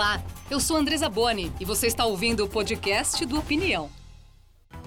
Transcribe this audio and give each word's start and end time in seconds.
Olá, 0.00 0.22
eu 0.50 0.58
sou 0.58 0.78
Andresa 0.78 1.10
Boni 1.10 1.52
e 1.60 1.64
você 1.66 1.86
está 1.86 2.06
ouvindo 2.06 2.42
o 2.42 2.48
podcast 2.48 3.22
do 3.26 3.38
Opinião. 3.38 3.90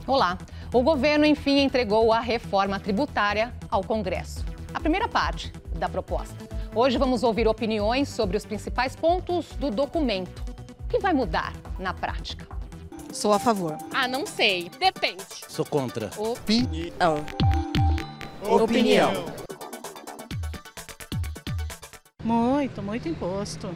Olá, 0.07 0.39
o 0.73 0.81
governo 0.81 1.23
enfim 1.23 1.59
entregou 1.59 2.11
a 2.11 2.19
reforma 2.19 2.79
tributária 2.79 3.53
ao 3.69 3.83
Congresso. 3.83 4.43
A 4.73 4.79
primeira 4.79 5.07
parte 5.07 5.53
da 5.75 5.87
proposta. 5.87 6.35
Hoje 6.73 6.97
vamos 6.97 7.21
ouvir 7.21 7.47
opiniões 7.47 8.09
sobre 8.09 8.35
os 8.37 8.43
principais 8.43 8.95
pontos 8.95 9.49
do 9.57 9.69
documento. 9.69 10.41
O 10.83 10.87
que 10.87 10.97
vai 10.97 11.13
mudar 11.13 11.53
na 11.77 11.93
prática? 11.93 12.47
Sou 13.11 13.33
a 13.33 13.37
favor. 13.37 13.77
Ah, 13.93 14.07
não 14.07 14.25
sei. 14.25 14.71
Depende. 14.79 15.23
Sou 15.47 15.63
contra. 15.63 16.09
Opinião. 16.17 17.23
Opinião. 18.49 19.11
Muito, 22.23 22.81
muito 22.81 23.07
imposto. 23.07 23.69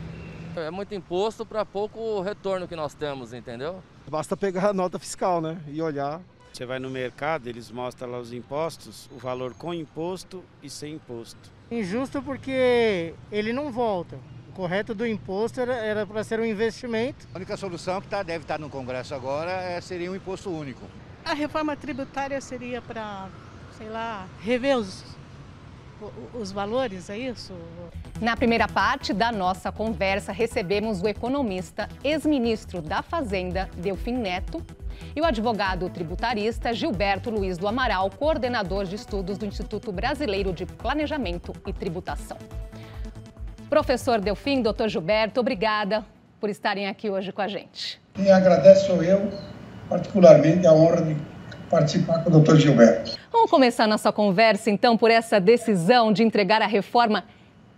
É 0.58 0.72
muito 0.72 0.96
imposto 0.96 1.46
para 1.46 1.64
pouco 1.64 2.20
retorno 2.22 2.68
que 2.68 2.76
nós 2.76 2.96
temos, 2.96 3.32
entendeu? 3.32 3.84
Basta 4.10 4.36
pegar 4.36 4.70
a 4.70 4.74
nota 4.74 4.98
fiscal, 4.98 5.40
né? 5.40 5.62
E 5.68 5.80
olhar. 5.80 6.20
Você 6.52 6.66
vai 6.66 6.80
no 6.80 6.90
mercado, 6.90 7.48
eles 7.48 7.70
mostram 7.70 8.10
lá 8.10 8.18
os 8.18 8.34
impostos, 8.34 9.08
o 9.16 9.20
valor 9.20 9.54
com 9.54 9.72
imposto 9.72 10.44
e 10.64 10.68
sem 10.68 10.96
imposto. 10.96 11.52
Injusto 11.70 12.24
porque 12.24 13.14
ele 13.32 13.54
não 13.54 13.72
volta. 13.72 14.18
O 14.50 14.54
correto 14.54 14.96
do 14.96 15.06
imposto 15.06 15.62
era 15.62 16.08
para 16.08 16.24
ser 16.24 16.40
um 16.40 16.46
investimento. 16.46 17.28
A 17.36 17.38
única 17.38 17.56
solução 17.56 18.02
que 18.02 18.08
tá, 18.08 18.24
deve 18.24 18.44
estar 18.44 18.58
no 18.58 18.68
Congresso 18.68 19.14
agora 19.14 19.52
é, 19.52 19.80
seria 19.80 20.12
um 20.12 20.16
imposto 20.16 20.50
único. 20.50 20.82
A 21.24 21.36
reforma 21.36 21.76
tributária 21.76 22.42
seria 22.42 22.82
para, 22.82 23.30
sei 23.78 23.90
lá, 23.90 24.26
rever 24.42 24.76
os, 24.76 25.04
os 26.34 26.52
valores, 26.52 27.10
é 27.10 27.18
isso? 27.18 27.54
Na 28.22 28.36
primeira 28.36 28.68
parte 28.68 29.14
da 29.14 29.32
nossa 29.32 29.72
conversa, 29.72 30.32
recebemos 30.32 31.02
o 31.02 31.08
economista, 31.08 31.88
ex-ministro 32.04 32.82
da 32.82 33.02
Fazenda, 33.02 33.70
Delfim 33.78 34.14
Neto, 34.14 34.64
e 35.16 35.22
o 35.22 35.26
advogado 35.26 35.90
tributarista 35.90 36.74
Gilberto 36.74 37.30
Luiz 37.30 37.58
do 37.58 37.68
Amaral, 37.68 38.10
coordenador 38.10 38.86
de 38.86 38.96
estudos 38.96 39.38
do 39.38 39.46
Instituto 39.46 39.92
Brasileiro 39.92 40.52
de 40.54 40.66
Planejamento 40.66 41.54
e 41.66 41.74
Tributação. 41.74 42.38
Professor 43.70 44.20
Delfim, 44.20 44.62
doutor 44.62 44.90
Gilberto, 44.90 45.40
obrigada 45.40 46.06
por 46.40 46.50
estarem 46.50 46.88
aqui 46.88 47.10
hoje 47.10 47.32
com 47.32 47.42
a 47.42 47.48
gente. 47.48 48.02
Quem 48.14 48.32
agradece 48.32 48.88
sou 48.88 49.04
eu, 49.04 49.32
particularmente, 49.90 50.66
a 50.66 50.74
honra 50.74 51.02
de 51.02 51.18
participar 51.70 52.24
com 52.24 52.30
o 52.30 52.34
doutor 52.34 52.58
Gilberto. 52.58 53.18
Vamos 53.32 53.50
começar 53.50 53.88
nossa 53.88 54.12
conversa, 54.12 54.70
então, 54.70 54.98
por 54.98 55.12
essa 55.12 55.40
decisão 55.40 56.12
de 56.12 56.24
entregar 56.24 56.62
a 56.62 56.68
reforma 56.68 57.24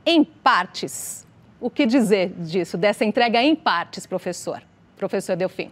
em 0.06 0.24
partes. 0.24 1.28
O 1.60 1.70
que 1.70 1.86
dizer 1.86 2.30
disso, 2.38 2.78
dessa 2.78 3.04
entrega 3.04 3.42
em 3.42 3.56
partes, 3.56 4.06
professor? 4.06 4.62
Professor 4.96 5.36
Delfim. 5.36 5.72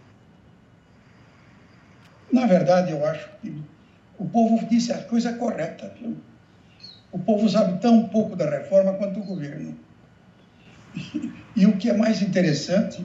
Na 2.32 2.46
verdade, 2.46 2.92
eu 2.92 3.04
acho 3.06 3.28
que 3.40 3.62
o 4.18 4.26
povo 4.26 4.66
disse 4.66 4.92
a 4.92 4.98
coisa 4.98 5.32
correta. 5.32 5.92
Viu? 5.98 6.16
O 7.10 7.18
povo 7.18 7.48
sabe 7.48 7.80
tão 7.80 8.06
pouco 8.08 8.36
da 8.36 8.48
reforma 8.50 8.92
quanto 8.94 9.20
o 9.20 9.24
governo. 9.24 9.74
E, 11.56 11.66
o 11.66 11.76
que 11.76 11.88
é 11.88 11.96
mais 11.96 12.20
interessante 12.20 13.04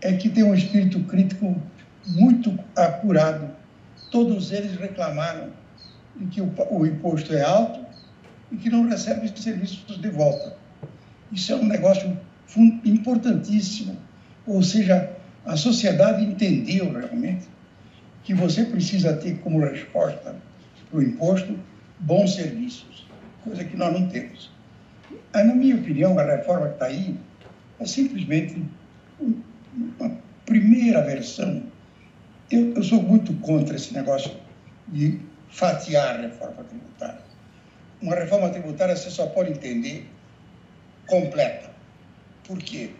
é 0.00 0.12
que 0.14 0.28
tem 0.28 0.44
um 0.44 0.54
espírito 0.54 1.00
crítico 1.04 1.60
muito 2.06 2.58
apurado. 2.76 3.50
Todos 4.10 4.52
eles 4.52 4.76
reclamaram 4.76 5.50
de 6.16 6.26
que 6.26 6.40
o, 6.40 6.52
o 6.70 6.86
imposto 6.86 7.34
é 7.34 7.42
alto 7.42 7.80
e 8.50 8.56
que 8.56 8.70
não 8.70 8.88
recebe 8.88 9.30
serviços 9.38 10.00
de 10.00 10.10
volta. 10.10 10.56
Isso 11.30 11.52
é 11.52 11.56
um 11.56 11.66
negócio 11.66 12.18
importantíssimo. 12.84 13.96
Ou 14.46 14.62
seja, 14.62 15.10
a 15.44 15.56
sociedade 15.56 16.24
entendeu 16.24 16.90
realmente 16.90 17.46
que 18.24 18.34
você 18.34 18.64
precisa 18.64 19.14
ter 19.14 19.38
como 19.38 19.60
resposta 19.60 20.36
para 20.90 20.98
o 20.98 21.02
imposto 21.02 21.58
bons 22.00 22.34
serviços, 22.34 23.06
coisa 23.44 23.64
que 23.64 23.76
nós 23.76 23.92
não 23.92 24.08
temos. 24.08 24.50
Na 25.34 25.54
minha 25.54 25.76
opinião, 25.76 26.18
a 26.18 26.22
reforma 26.22 26.68
que 26.68 26.74
está 26.74 26.86
aí 26.86 27.16
é 27.78 27.86
simplesmente 27.86 28.62
uma 29.20 30.18
primeira 30.44 31.02
versão. 31.02 31.62
Eu, 32.50 32.74
eu 32.74 32.82
sou 32.82 33.02
muito 33.02 33.32
contra 33.34 33.76
esse 33.76 33.92
negócio 33.94 34.32
de 34.88 35.20
fatiar 35.48 36.16
a 36.16 36.22
reforma 36.22 36.64
tributária 36.64 37.28
uma 38.00 38.14
reforma 38.14 38.48
tributária 38.50 38.96
você 38.96 39.10
só 39.10 39.26
pode 39.26 39.50
entender 39.50 40.08
completa. 41.06 41.70
Por 42.46 42.58
quê? 42.58 42.90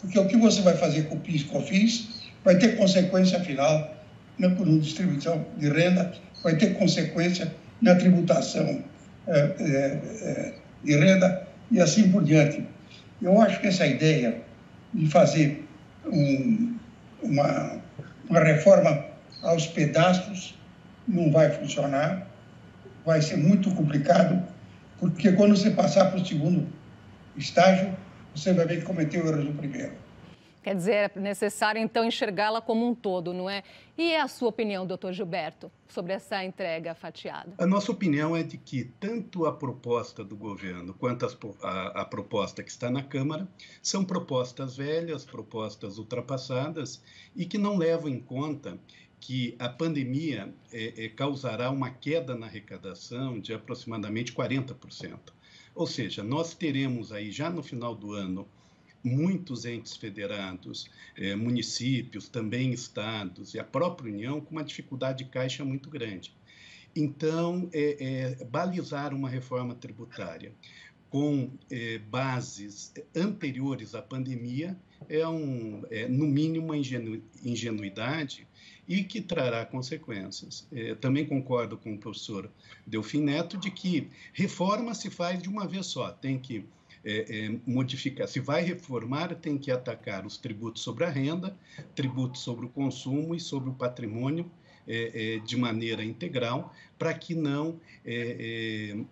Porque 0.00 0.18
o 0.18 0.26
que 0.26 0.36
você 0.36 0.60
vai 0.62 0.76
fazer 0.76 1.04
com 1.04 1.16
o 1.16 1.20
PIS 1.20 1.42
e 1.42 1.44
COFINS 1.44 2.08
vai 2.44 2.56
ter 2.58 2.76
consequência 2.76 3.38
final 3.40 3.94
na 4.38 4.48
distribuição 4.48 5.44
de 5.58 5.68
renda, 5.68 6.12
vai 6.42 6.56
ter 6.56 6.74
consequência 6.78 7.54
na 7.80 7.94
tributação 7.94 8.82
é, 9.26 9.38
é, 9.60 10.54
de 10.82 10.96
renda 10.96 11.46
e 11.70 11.80
assim 11.80 12.10
por 12.10 12.24
diante. 12.24 12.66
Eu 13.20 13.40
acho 13.40 13.60
que 13.60 13.66
essa 13.66 13.86
ideia 13.86 14.40
de 14.94 15.06
fazer 15.06 15.64
um, 16.06 16.76
uma, 17.22 17.78
uma 18.30 18.40
reforma 18.40 19.04
aos 19.42 19.66
pedaços 19.66 20.54
não 21.06 21.30
vai 21.32 21.50
funcionar 21.50 22.26
vai 23.04 23.20
ser 23.20 23.36
muito 23.36 23.74
complicado, 23.74 24.42
porque 24.98 25.32
quando 25.32 25.56
você 25.56 25.70
passar 25.70 26.10
para 26.10 26.20
o 26.20 26.24
segundo 26.24 26.66
estágio, 27.36 27.96
você 28.34 28.52
vai 28.52 28.66
ver 28.66 28.78
que 28.78 28.84
cometeu 28.84 29.26
erros 29.26 29.44
no 29.44 29.54
primeiro. 29.54 29.92
Quer 30.62 30.74
dizer, 30.74 31.12
é 31.16 31.20
necessário 31.20 31.80
então 31.80 32.04
enxergá-la 32.04 32.60
como 32.60 32.86
um 32.86 32.94
todo, 32.94 33.32
não 33.32 33.48
é? 33.48 33.62
E 33.96 34.12
é 34.12 34.20
a 34.20 34.28
sua 34.28 34.48
opinião, 34.48 34.86
doutor 34.86 35.12
Gilberto, 35.12 35.72
sobre 35.88 36.12
essa 36.12 36.44
entrega 36.44 36.94
fatiada? 36.94 37.54
A 37.58 37.66
nossa 37.66 37.90
opinião 37.90 38.36
é 38.36 38.42
de 38.42 38.58
que 38.58 38.84
tanto 39.00 39.46
a 39.46 39.52
proposta 39.52 40.22
do 40.22 40.36
governo 40.36 40.92
quanto 40.92 41.24
as, 41.24 41.36
a, 41.62 42.02
a 42.02 42.04
proposta 42.04 42.62
que 42.62 42.70
está 42.70 42.90
na 42.90 43.02
Câmara 43.02 43.48
são 43.82 44.04
propostas 44.04 44.76
velhas, 44.76 45.24
propostas 45.24 45.96
ultrapassadas 45.96 47.02
e 47.34 47.46
que 47.46 47.56
não 47.56 47.78
levam 47.78 48.10
em 48.10 48.20
conta 48.20 48.78
que 49.18 49.54
a 49.58 49.68
pandemia 49.68 50.52
é, 50.72 51.04
é, 51.04 51.08
causará 51.08 51.70
uma 51.70 51.90
queda 51.90 52.34
na 52.34 52.46
arrecadação 52.46 53.38
de 53.38 53.52
aproximadamente 53.52 54.32
40%. 54.32 55.18
Ou 55.74 55.86
seja, 55.86 56.22
nós 56.22 56.54
teremos 56.54 57.12
aí 57.12 57.30
já 57.30 57.48
no 57.48 57.62
final 57.62 57.94
do 57.94 58.12
ano 58.12 58.48
muitos 59.02 59.64
entes 59.64 59.96
federados, 59.96 60.90
é, 61.16 61.34
municípios, 61.34 62.28
também 62.28 62.72
estados 62.72 63.54
e 63.54 63.58
a 63.58 63.64
própria 63.64 64.12
União 64.12 64.40
com 64.40 64.52
uma 64.52 64.64
dificuldade 64.64 65.24
de 65.24 65.30
caixa 65.30 65.64
muito 65.64 65.88
grande. 65.88 66.32
Então, 66.94 67.68
é, 67.72 68.36
é, 68.40 68.44
balizar 68.44 69.14
uma 69.14 69.28
reforma 69.28 69.74
tributária 69.74 70.52
com 71.08 71.50
é, 71.70 71.98
bases 71.98 72.92
anteriores 73.14 73.94
à 73.94 74.02
pandemia 74.02 74.78
é, 75.08 75.26
um, 75.26 75.82
é 75.90 76.06
no 76.06 76.26
mínimo, 76.26 76.66
uma 76.66 76.76
ingenu 76.76 77.22
ingenuidade 77.44 78.46
e 78.86 79.02
que 79.04 79.20
trará 79.20 79.64
consequências. 79.64 80.66
É, 80.72 80.94
também 80.94 81.26
concordo 81.26 81.76
com 81.76 81.94
o 81.94 81.98
professor 81.98 82.50
Delfim 82.86 83.22
Neto 83.22 83.56
de 83.56 83.70
que 83.70 84.08
reforma 84.32 84.94
se 84.94 85.10
faz 85.10 85.42
de 85.42 85.48
uma 85.48 85.66
vez 85.66 85.86
só, 85.86 86.10
tem 86.10 86.38
que 86.38 86.64
é, 87.04 87.46
é, 87.46 87.60
modificar. 87.66 88.28
Se 88.28 88.40
vai 88.40 88.62
reformar, 88.62 89.34
tem 89.34 89.56
que 89.56 89.70
atacar 89.70 90.26
os 90.26 90.36
tributos 90.36 90.82
sobre 90.82 91.04
a 91.04 91.08
renda, 91.08 91.56
tributos 91.94 92.42
sobre 92.42 92.66
o 92.66 92.68
consumo 92.68 93.34
e 93.34 93.40
sobre 93.40 93.70
o 93.70 93.74
patrimônio 93.74 94.50
é, 94.86 95.36
é 95.36 95.38
de 95.38 95.56
maneira 95.56 96.04
integral, 96.04 96.74
para 96.98 97.14
que 97.14 97.34
não 97.34 97.80
é, 98.04 98.94
é, 98.94 99.04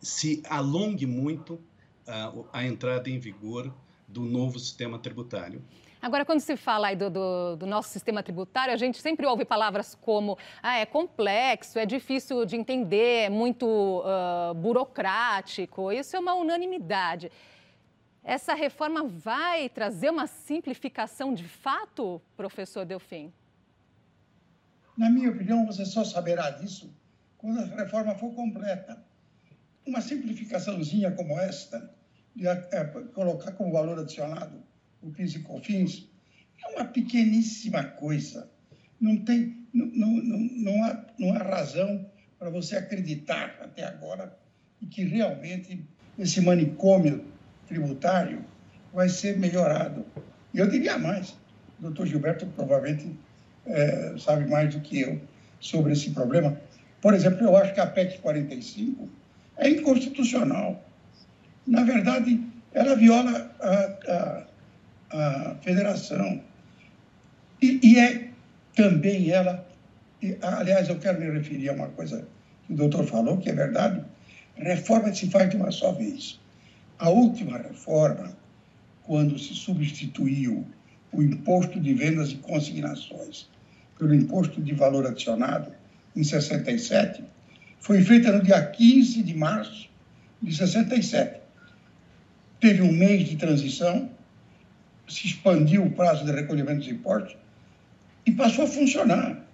se 0.00 0.42
alongue 0.48 1.06
muito 1.06 1.60
a, 2.06 2.32
a 2.52 2.66
entrada 2.66 3.08
em 3.08 3.18
vigor 3.18 3.72
do 4.06 4.22
novo 4.22 4.58
sistema 4.58 4.98
tributário. 4.98 5.62
Agora, 6.06 6.24
quando 6.24 6.38
se 6.38 6.56
fala 6.56 6.94
do, 6.94 7.10
do, 7.10 7.56
do, 7.56 7.66
nosso 7.66 7.88
sistema 7.88 8.22
tributário, 8.22 8.72
a 8.72 8.76
gente 8.76 9.02
sempre 9.02 9.26
ouve 9.26 9.44
palavras 9.44 9.96
como 9.96 10.38
ah, 10.62 10.78
é 10.78 10.86
complexo, 10.86 11.80
é 11.80 11.84
difícil 11.84 12.46
de 12.46 12.54
entender, 12.54 13.24
é 13.24 13.28
muito 13.28 13.66
uh, 13.66 14.54
burocrático. 14.54 15.90
Isso 15.90 16.14
é 16.14 16.20
uma 16.20 16.34
unanimidade. 16.34 17.28
Essa 18.22 18.54
reforma 18.54 19.02
vai 19.02 19.68
trazer 19.68 20.08
uma 20.08 20.28
simplificação 20.28 21.34
de 21.34 21.42
fato, 21.42 22.22
professor 22.36 22.84
Delfim? 22.84 23.32
Na 24.96 25.10
minha 25.10 25.30
opinião, 25.30 25.66
você 25.66 25.84
só 25.84 26.04
saberá 26.04 26.50
disso 26.50 26.88
quando 27.36 27.58
a 27.58 27.82
reforma 27.82 28.14
for 28.14 28.32
completa. 28.32 29.04
Uma 29.84 30.00
simplificaçãozinha 30.00 31.10
como 31.10 31.36
esta, 31.40 31.92
de 32.32 32.46
é, 32.46 32.84
colocar 33.12 33.50
como 33.54 33.72
valor 33.72 33.98
adicionado 33.98 34.64
o 35.02 35.10
PIS 35.10 35.34
e 35.34 35.38
COFINS, 35.40 36.08
é 36.64 36.76
uma 36.76 36.84
pequeníssima 36.84 37.84
coisa. 37.84 38.50
Não, 39.00 39.16
tem, 39.18 39.66
não, 39.72 39.86
não, 39.86 40.38
não, 40.38 40.84
há, 40.84 41.04
não 41.18 41.32
há 41.34 41.38
razão 41.38 42.06
para 42.38 42.50
você 42.50 42.76
acreditar 42.76 43.58
até 43.60 43.84
agora 43.84 44.36
que 44.90 45.04
realmente 45.04 45.84
esse 46.18 46.40
manicômio 46.40 47.24
tributário 47.66 48.44
vai 48.92 49.08
ser 49.08 49.38
melhorado. 49.38 50.04
E 50.54 50.58
eu 50.58 50.68
diria 50.68 50.98
mais, 50.98 51.30
o 51.78 51.82
doutor 51.82 52.06
Gilberto 52.06 52.46
provavelmente 52.46 53.14
é, 53.66 54.14
sabe 54.18 54.48
mais 54.48 54.74
do 54.74 54.80
que 54.80 55.00
eu 55.00 55.20
sobre 55.60 55.92
esse 55.92 56.10
problema. 56.10 56.58
Por 57.00 57.14
exemplo, 57.14 57.44
eu 57.44 57.56
acho 57.56 57.74
que 57.74 57.80
a 57.80 57.86
PEC 57.86 58.18
45 58.20 59.08
é 59.58 59.68
inconstitucional. 59.68 60.82
Na 61.66 61.82
verdade, 61.82 62.40
ela 62.72 62.94
viola 62.94 63.54
a, 63.60 64.12
a, 64.12 64.46
a 65.10 65.56
federação. 65.62 66.42
E, 67.60 67.80
e, 67.82 67.98
é 67.98 68.30
também 68.74 69.30
ela. 69.30 69.66
E, 70.22 70.36
aliás, 70.42 70.88
eu 70.88 70.98
quero 70.98 71.20
me 71.20 71.30
referir 71.30 71.68
a 71.70 71.72
uma 71.72 71.88
coisa 71.88 72.26
que 72.66 72.72
o 72.72 72.76
doutor 72.76 73.04
falou, 73.06 73.38
que 73.38 73.48
é 73.48 73.52
verdade: 73.52 74.02
reforma 74.56 75.12
se 75.14 75.28
faz 75.30 75.50
de 75.50 75.56
uma 75.56 75.70
só 75.70 75.92
vez. 75.92 76.40
A 76.98 77.10
última 77.10 77.58
reforma, 77.58 78.36
quando 79.02 79.38
se 79.38 79.54
substituiu 79.54 80.66
o 81.12 81.22
imposto 81.22 81.78
de 81.80 81.94
vendas 81.94 82.30
e 82.32 82.36
consignações 82.36 83.48
pelo 83.98 84.14
imposto 84.14 84.60
de 84.60 84.74
valor 84.74 85.06
adicionado, 85.06 85.72
em 86.14 86.24
67, 86.24 87.22
foi 87.80 88.02
feita 88.02 88.32
no 88.32 88.42
dia 88.42 88.64
15 88.64 89.22
de 89.22 89.34
março 89.34 89.88
de 90.42 90.54
67. 90.54 91.40
Teve 92.60 92.82
um 92.82 92.92
mês 92.92 93.28
de 93.28 93.36
transição, 93.36 94.10
se 95.08 95.26
expandiu 95.26 95.84
o 95.84 95.90
prazo 95.90 96.24
de 96.24 96.32
recolhimento 96.32 96.80
dos 96.80 96.88
impostos 96.88 97.36
e 98.24 98.32
passou 98.32 98.64
a 98.64 98.68
funcionar. 98.68 99.44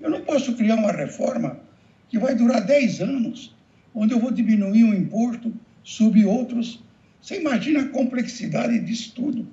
Eu 0.00 0.10
não 0.10 0.20
posso 0.22 0.54
criar 0.54 0.76
uma 0.76 0.92
reforma 0.92 1.58
que 2.08 2.18
vai 2.18 2.34
durar 2.34 2.64
10 2.64 3.00
anos, 3.00 3.54
onde 3.94 4.14
eu 4.14 4.20
vou 4.20 4.30
diminuir 4.30 4.84
um 4.84 4.94
imposto, 4.94 5.52
subir 5.82 6.26
outros. 6.26 6.82
Você 7.20 7.40
imagina 7.40 7.82
a 7.82 7.88
complexidade 7.88 8.78
disso 8.80 9.12
tudo. 9.14 9.48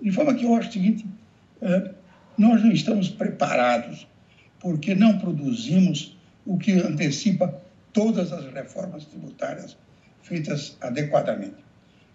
De 0.00 0.12
forma 0.12 0.34
que 0.34 0.44
eu 0.44 0.54
acho 0.54 0.68
o 0.68 0.72
seguinte: 0.72 1.06
é, 1.62 1.90
nós 2.36 2.62
não 2.62 2.70
estamos 2.70 3.08
preparados, 3.08 4.06
porque 4.60 4.94
não 4.94 5.18
produzimos 5.18 6.16
o 6.44 6.58
que 6.58 6.72
antecipa 6.72 7.62
todas 7.92 8.32
as 8.32 8.52
reformas 8.52 9.04
tributárias 9.06 9.76
feitas 10.22 10.76
adequadamente. 10.80 11.56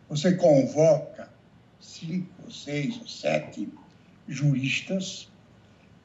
Você 0.09 0.33
convoca 0.33 1.32
cinco, 1.83 2.49
seis 2.49 2.97
ou 2.99 3.07
sete 3.07 3.69
juristas, 4.27 5.29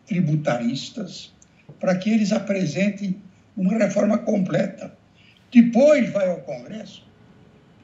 tributaristas, 0.07 1.33
para 1.79 1.97
que 1.97 2.11
eles 2.11 2.33
apresentem 2.33 3.23
uma 3.57 3.79
reforma 3.79 4.19
completa. 4.19 4.97
Depois 5.53 6.11
vai 6.11 6.29
ao 6.29 6.41
Congresso, 6.41 7.07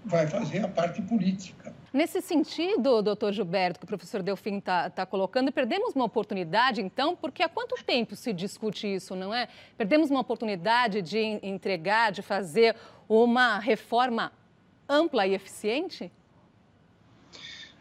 vai 0.04 0.26
fazer 0.26 0.64
a 0.64 0.68
parte 0.68 1.00
política. 1.02 1.72
Nesse 1.92 2.20
sentido, 2.20 3.00
doutor 3.00 3.32
Gilberto, 3.32 3.78
que 3.78 3.84
o 3.84 3.86
professor 3.86 4.20
Delfim 4.20 4.58
está 4.58 4.90
tá 4.90 5.06
colocando, 5.06 5.52
perdemos 5.52 5.94
uma 5.94 6.04
oportunidade, 6.04 6.82
então, 6.82 7.14
porque 7.14 7.42
há 7.42 7.48
quanto 7.48 7.76
tempo 7.84 8.16
se 8.16 8.32
discute 8.32 8.92
isso, 8.92 9.14
não 9.14 9.32
é? 9.32 9.46
Perdemos 9.78 10.10
uma 10.10 10.20
oportunidade 10.20 11.00
de 11.00 11.38
entregar, 11.40 12.10
de 12.10 12.20
fazer 12.20 12.74
uma 13.08 13.60
reforma 13.60 14.32
ampla 14.88 15.24
e 15.26 15.34
eficiente? 15.34 16.10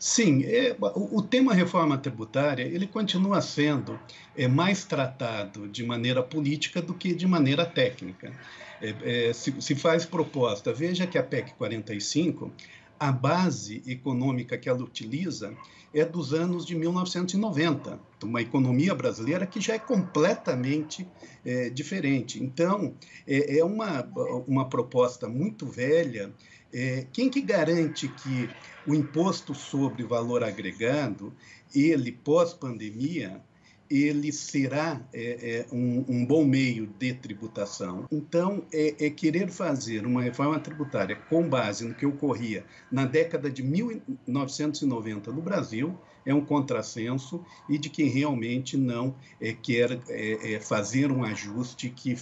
Sim, 0.03 0.43
é, 0.43 0.75
o, 0.81 1.19
o, 1.19 1.21
tema 1.21 1.53
reforma 1.53 1.97
tributária 1.97 2.63
ele 2.63 2.85
continua 2.85 3.39
sendo 3.39 3.97
é, 4.35 4.49
mais 4.49 4.83
tratado 4.83 5.65
de 5.69 5.81
maneira 5.81 6.21
política 6.21 6.81
do 6.81 6.93
que 6.93 7.13
de 7.13 7.25
maneira 7.25 7.65
técnica. 7.65 8.33
É, 8.81 9.29
é, 9.29 9.33
se, 9.33 9.55
se, 9.61 9.75
faz 9.75 10.05
proposta, 10.05 10.73
veja 10.73 11.07
que 11.07 11.17
a 11.17 11.23
PEC 11.23 11.53
45, 11.53 12.51
a 12.99 13.13
base 13.13 13.81
econômica 13.87 14.57
que 14.57 14.67
ela 14.67 14.83
utiliza 14.83 15.55
é 15.93 16.03
dos 16.03 16.33
anos 16.33 16.65
de 16.65 16.75
1990, 16.75 17.97
uma 18.25 18.41
economia 18.41 18.93
brasileira 18.93 19.45
que 19.45 19.61
já 19.61 19.75
é 19.75 19.79
completamente 19.79 21.07
é, 21.45 21.69
diferente. 21.69 22.43
Então, 22.43 22.93
é, 23.25 23.59
é 23.59 23.63
uma, 23.63 24.01
uma 24.45 24.67
proposta 24.67 25.29
muito 25.29 25.65
velha 25.65 26.33
é, 26.73 27.05
quem 27.13 27.29
que 27.29 27.39
garante 27.39 28.07
que 28.07 28.49
o 28.85 28.93
imposto 28.93 29.53
sobre 29.53 30.03
valor 30.03 30.43
agregado, 30.43 31.33
ele 31.73 32.11
pós-pandemia, 32.11 33.41
ele 33.89 34.31
será 34.31 35.01
é, 35.13 35.65
é, 35.69 35.75
um, 35.75 36.03
um, 36.07 36.25
bom 36.25 36.43
meio 36.45 36.87
de 36.87 37.13
tributação. 37.13 38.07
Então, 38.11 38.65
é, 38.73 39.05
é, 39.05 39.09
querer 39.09 39.49
fazer 39.49 40.05
uma 40.05 40.23
reforma 40.23 40.59
tributária 40.59 41.15
com 41.29 41.47
base 41.47 41.85
no 41.85 41.93
que 41.93 42.05
ocorria 42.05 42.65
na 42.91 43.05
década 43.05 43.51
de 43.51 43.61
1990 43.61 45.31
no 45.31 45.41
Brasil 45.41 45.97
é 46.25 46.33
um 46.33 46.43
contrassenso 46.43 47.45
e 47.69 47.77
de 47.77 47.89
quem 47.89 48.07
realmente 48.07 48.77
não 48.77 49.15
é, 49.39 49.53
quer 49.53 49.99
é, 50.09 50.59
fazer 50.59 51.11
um 51.11 51.23
ajuste 51.23 51.89
que 51.89 52.15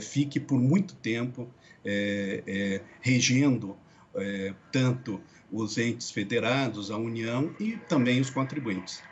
fique 0.00 0.40
por 0.40 0.58
muito 0.58 0.94
tempo 0.94 1.48
regendo 3.00 3.76
é, 4.20 4.54
tanto 4.70 5.20
os 5.50 5.78
entes 5.78 6.10
federados, 6.10 6.90
a 6.90 6.96
União 6.96 7.54
e 7.58 7.76
também 7.88 8.20
os 8.20 8.30
contribuintes. 8.30 9.02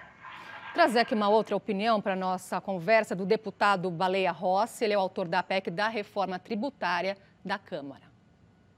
Trazer 0.75 1.01
aqui 1.01 1.15
uma 1.15 1.29
outra 1.29 1.57
opinião 1.57 2.03
para 2.03 2.13
a 2.13 2.17
nossa 2.17 2.61
conversa 2.61 3.17
do 3.17 3.25
deputado 3.25 3.91
Baleia 3.91 4.31
Rossi, 4.31 4.85
ele 4.85 4.93
é 4.93 4.99
o 4.99 5.01
autor 5.01 5.27
da 5.27 5.43
PEC 5.43 5.71
da 5.71 5.89
reforma 5.89 6.39
tributária 6.39 7.17
da 7.43 7.59
Câmara. 7.59 8.03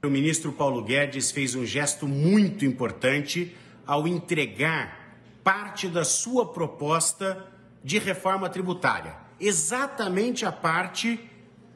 O 0.01 0.07
ministro 0.07 0.53
Paulo 0.53 0.81
Guedes 0.81 1.29
fez 1.29 1.55
um 1.55 1.65
gesto 1.65 2.07
muito 2.07 2.63
importante 2.63 3.53
ao 3.85 4.07
entregar 4.07 5.17
parte 5.43 5.89
da 5.89 6.05
sua 6.05 6.53
proposta 6.53 7.45
de 7.83 7.99
reforma 7.99 8.49
tributária, 8.49 9.17
exatamente 9.39 10.45
a 10.45 10.53
parte 10.53 11.19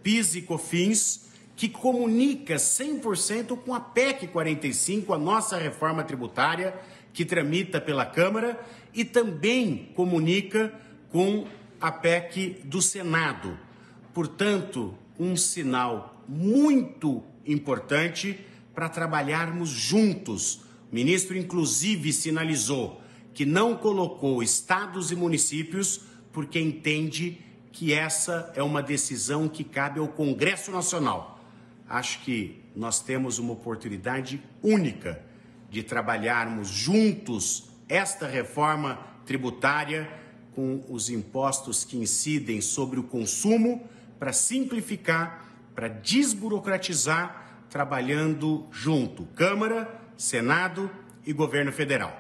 PIS 0.02 0.36
e 0.36 0.42
COFINS 0.42 1.33
que 1.56 1.70
comunica 1.70 2.56
100% 2.56 3.58
com 3.58 3.74
a 3.74 3.80
PEC 3.80 4.28
45, 4.28 5.14
a 5.14 5.18
nossa 5.18 5.58
reforma 5.58 6.04
tributária, 6.04 6.74
que 7.14 7.24
tramita 7.24 7.80
pela 7.80 8.06
Câmara, 8.06 8.60
e 8.94 9.06
também 9.06 9.92
comunica 9.96 10.74
com 11.10 11.46
a 11.80 11.92
PEC 11.92 12.62
do 12.64 12.82
Senado. 12.82 13.58
Portanto, 14.14 14.98
um 15.20 15.36
sinal 15.36 16.24
muito 16.28 17.24
importante 17.46 18.40
para 18.74 18.90
trabalharmos 18.90 19.70
juntos. 19.70 20.62
O 20.92 20.96
ministro, 20.96 21.38
inclusive, 21.38 22.12
sinalizou 22.12 23.02
que 23.34 23.46
não 23.46 23.76
colocou 23.76 24.42
estados 24.42 25.12
e 25.12 25.16
municípios 25.16 26.02
porque 26.32 26.60
entende 26.60 27.40
que 27.72 27.94
essa 27.94 28.52
é 28.56 28.62
uma 28.62 28.82
decisão 28.82 29.48
que 29.48 29.64
cabe 29.64 30.00
ao 30.00 30.08
Congresso 30.08 30.72
Nacional 30.72 31.33
acho 31.94 32.22
que 32.22 32.60
nós 32.76 33.00
temos 33.00 33.38
uma 33.38 33.54
oportunidade 33.54 34.42
única 34.64 35.22
de 35.70 35.84
trabalharmos 35.84 36.68
juntos 36.68 37.70
esta 37.88 38.26
reforma 38.26 38.98
tributária 39.28 40.10
com 40.56 40.84
os 40.90 41.12
impostos 41.12 41.86
que 41.86 41.96
incidem 41.96 42.62
sobre 42.62 43.00
o 43.00 43.04
consumo 43.04 43.88
para 44.18 44.34
simplificar, 44.34 45.46
para 45.76 45.88
desburocratizar, 45.88 47.62
trabalhando 47.70 48.66
junto 48.72 49.26
Câmara, 49.36 49.88
Senado 50.18 50.90
e 51.24 51.32
Governo 51.32 51.72
Federal. 51.72 52.20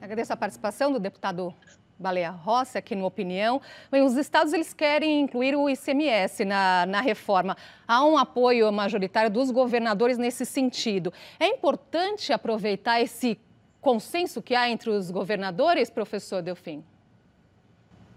Agradeço 0.00 0.32
a 0.32 0.36
participação 0.36 0.92
do 0.92 0.98
deputado 0.98 1.54
Baleia 2.02 2.30
Rossi 2.30 2.76
aqui 2.76 2.94
no 2.94 3.06
Opinião. 3.06 3.62
Bem, 3.90 4.02
os 4.02 4.16
estados 4.16 4.52
eles 4.52 4.74
querem 4.74 5.20
incluir 5.20 5.54
o 5.54 5.70
ICMS 5.70 6.44
na, 6.44 6.84
na 6.84 7.00
reforma. 7.00 7.56
Há 7.86 8.04
um 8.04 8.18
apoio 8.18 8.70
majoritário 8.72 9.30
dos 9.30 9.50
governadores 9.50 10.18
nesse 10.18 10.44
sentido. 10.44 11.12
É 11.38 11.46
importante 11.46 12.32
aproveitar 12.32 13.00
esse 13.00 13.38
consenso 13.80 14.42
que 14.42 14.54
há 14.54 14.68
entre 14.68 14.90
os 14.90 15.10
governadores, 15.10 15.88
professor 15.88 16.42
Delfim? 16.42 16.84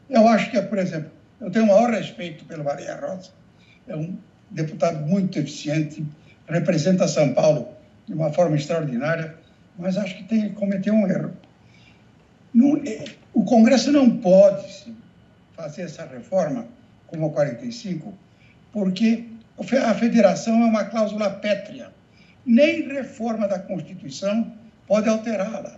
Eu 0.09 0.27
acho 0.27 0.51
que, 0.51 0.61
por 0.61 0.77
exemplo, 0.77 1.11
eu 1.39 1.51
tenho 1.51 1.65
o 1.65 1.67
maior 1.67 1.91
respeito 1.91 2.45
pelo 2.45 2.63
Baleia 2.63 2.95
Rossi. 2.95 3.31
É 3.87 3.95
um 3.95 4.17
deputado 4.49 5.05
muito 5.05 5.39
eficiente, 5.39 6.05
representa 6.47 7.07
São 7.07 7.33
Paulo 7.33 7.67
de 8.07 8.13
uma 8.13 8.31
forma 8.31 8.55
extraordinária, 8.55 9.35
mas 9.77 9.97
acho 9.97 10.15
que 10.17 10.23
tem, 10.23 10.49
cometeu 10.53 10.93
um 10.93 11.07
erro. 11.07 11.33
Não, 12.53 12.77
é, 12.77 13.03
o 13.35 13.43
Congresso 13.43 13.91
não 13.91 14.17
pode 14.17 14.95
fazer 15.55 15.81
essa 15.83 16.05
reforma 16.05 16.65
como 17.07 17.27
a 17.27 17.29
45, 17.31 18.17
porque 18.71 19.25
a 19.83 19.93
federação 19.93 20.63
é 20.63 20.65
uma 20.65 20.85
cláusula 20.85 21.29
pétrea. 21.29 21.93
Nem 22.45 22.87
reforma 22.87 23.45
da 23.47 23.59
Constituição 23.59 24.55
pode 24.87 25.09
alterá-la. 25.09 25.77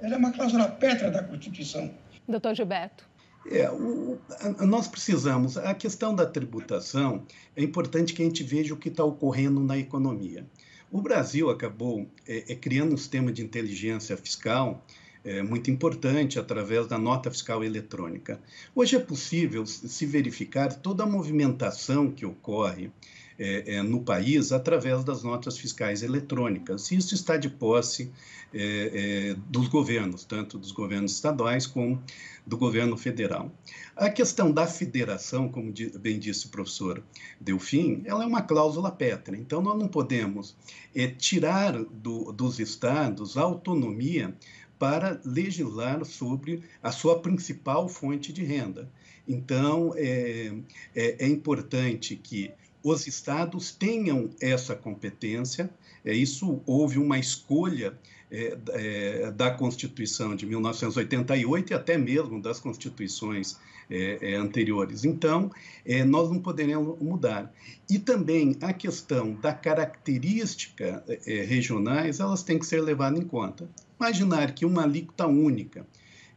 Ela 0.00 0.14
é 0.14 0.16
uma 0.16 0.32
cláusula 0.32 0.66
pétrea 0.66 1.10
da 1.10 1.22
Constituição. 1.22 1.90
Doutor 2.26 2.54
Gilberto. 2.54 3.04
É, 3.50 3.70
o, 3.70 4.18
nós 4.66 4.88
precisamos. 4.88 5.58
A 5.58 5.74
questão 5.74 6.14
da 6.14 6.24
tributação 6.24 7.22
é 7.54 7.62
importante 7.62 8.14
que 8.14 8.22
a 8.22 8.24
gente 8.24 8.42
veja 8.42 8.72
o 8.72 8.76
que 8.78 8.88
está 8.88 9.04
ocorrendo 9.04 9.60
na 9.60 9.76
economia. 9.76 10.46
O 10.90 11.02
Brasil 11.02 11.50
acabou 11.50 12.06
é, 12.26 12.52
é, 12.52 12.54
criando 12.54 12.94
um 12.94 12.96
sistema 12.96 13.30
de 13.30 13.42
inteligência 13.42 14.16
fiscal 14.16 14.82
é, 15.24 15.42
muito 15.42 15.70
importante 15.70 16.38
através 16.38 16.86
da 16.86 16.98
nota 16.98 17.30
fiscal 17.30 17.62
eletrônica. 17.62 18.40
Hoje 18.74 18.96
é 18.96 19.00
possível 19.00 19.66
se 19.66 20.06
verificar 20.06 20.72
toda 20.74 21.02
a 21.02 21.06
movimentação 21.06 22.10
que 22.10 22.24
ocorre 22.24 22.90
é, 23.38 23.76
é, 23.76 23.82
no 23.82 24.02
país 24.02 24.52
através 24.52 25.02
das 25.02 25.22
notas 25.22 25.56
fiscais 25.56 26.02
eletrônicas. 26.02 26.90
Isso 26.90 27.14
está 27.14 27.38
de 27.38 27.48
posse 27.48 28.12
é, 28.52 29.30
é 29.32 29.36
dos 29.48 29.68
governos, 29.68 30.24
tanto 30.24 30.58
dos 30.58 30.72
governos 30.72 31.12
estaduais 31.12 31.66
como 31.66 32.02
do 32.46 32.58
governo 32.58 32.96
federal. 32.96 33.50
A 33.96 34.10
questão 34.10 34.50
da 34.50 34.66
federação, 34.66 35.48
como 35.48 35.72
bem 35.98 36.18
disse 36.18 36.46
o 36.46 36.48
professor 36.50 37.02
Delfim, 37.40 38.02
ela 38.04 38.24
é 38.24 38.26
uma 38.26 38.42
cláusula 38.42 38.90
pétrea. 38.90 39.38
Então, 39.38 39.62
nós 39.62 39.78
não 39.78 39.88
podemos 39.88 40.56
é, 40.94 41.06
tirar 41.06 41.72
do, 41.84 42.32
dos 42.32 42.58
estados 42.58 43.36
a 43.36 43.42
autonomia 43.42 44.34
para 44.80 45.20
legislar 45.26 46.02
sobre 46.06 46.62
a 46.82 46.90
sua 46.90 47.20
principal 47.20 47.86
fonte 47.86 48.32
de 48.32 48.42
renda. 48.42 48.90
Então, 49.28 49.92
é, 49.94 50.54
é, 50.96 51.26
é 51.26 51.28
importante 51.28 52.16
que 52.16 52.50
os 52.82 53.06
estados 53.06 53.72
tenham 53.72 54.30
essa 54.40 54.74
competência. 54.74 55.68
É, 56.02 56.14
isso 56.14 56.62
houve 56.64 56.98
uma 56.98 57.18
escolha 57.18 57.92
é, 58.30 58.56
é, 58.70 59.30
da 59.32 59.50
Constituição 59.50 60.34
de 60.34 60.46
1988 60.46 61.72
e 61.72 61.74
até 61.74 61.98
mesmo 61.98 62.40
das 62.40 62.58
constituições 62.58 63.58
é, 63.90 64.32
é 64.32 64.34
anteriores. 64.36 65.04
Então, 65.04 65.50
é, 65.84 66.02
nós 66.04 66.30
não 66.30 66.38
poderemos 66.38 66.98
mudar. 67.00 67.52
E 67.90 67.98
também 67.98 68.56
a 68.62 68.72
questão 68.72 69.34
da 69.34 69.52
característica 69.52 71.04
é, 71.06 71.42
regionais, 71.42 72.18
elas 72.18 72.42
têm 72.42 72.58
que 72.58 72.64
ser 72.64 72.80
levadas 72.80 73.20
em 73.20 73.24
conta. 73.24 73.68
Imaginar 74.00 74.54
que 74.54 74.64
uma 74.64 74.84
alíquota 74.84 75.26
única 75.26 75.86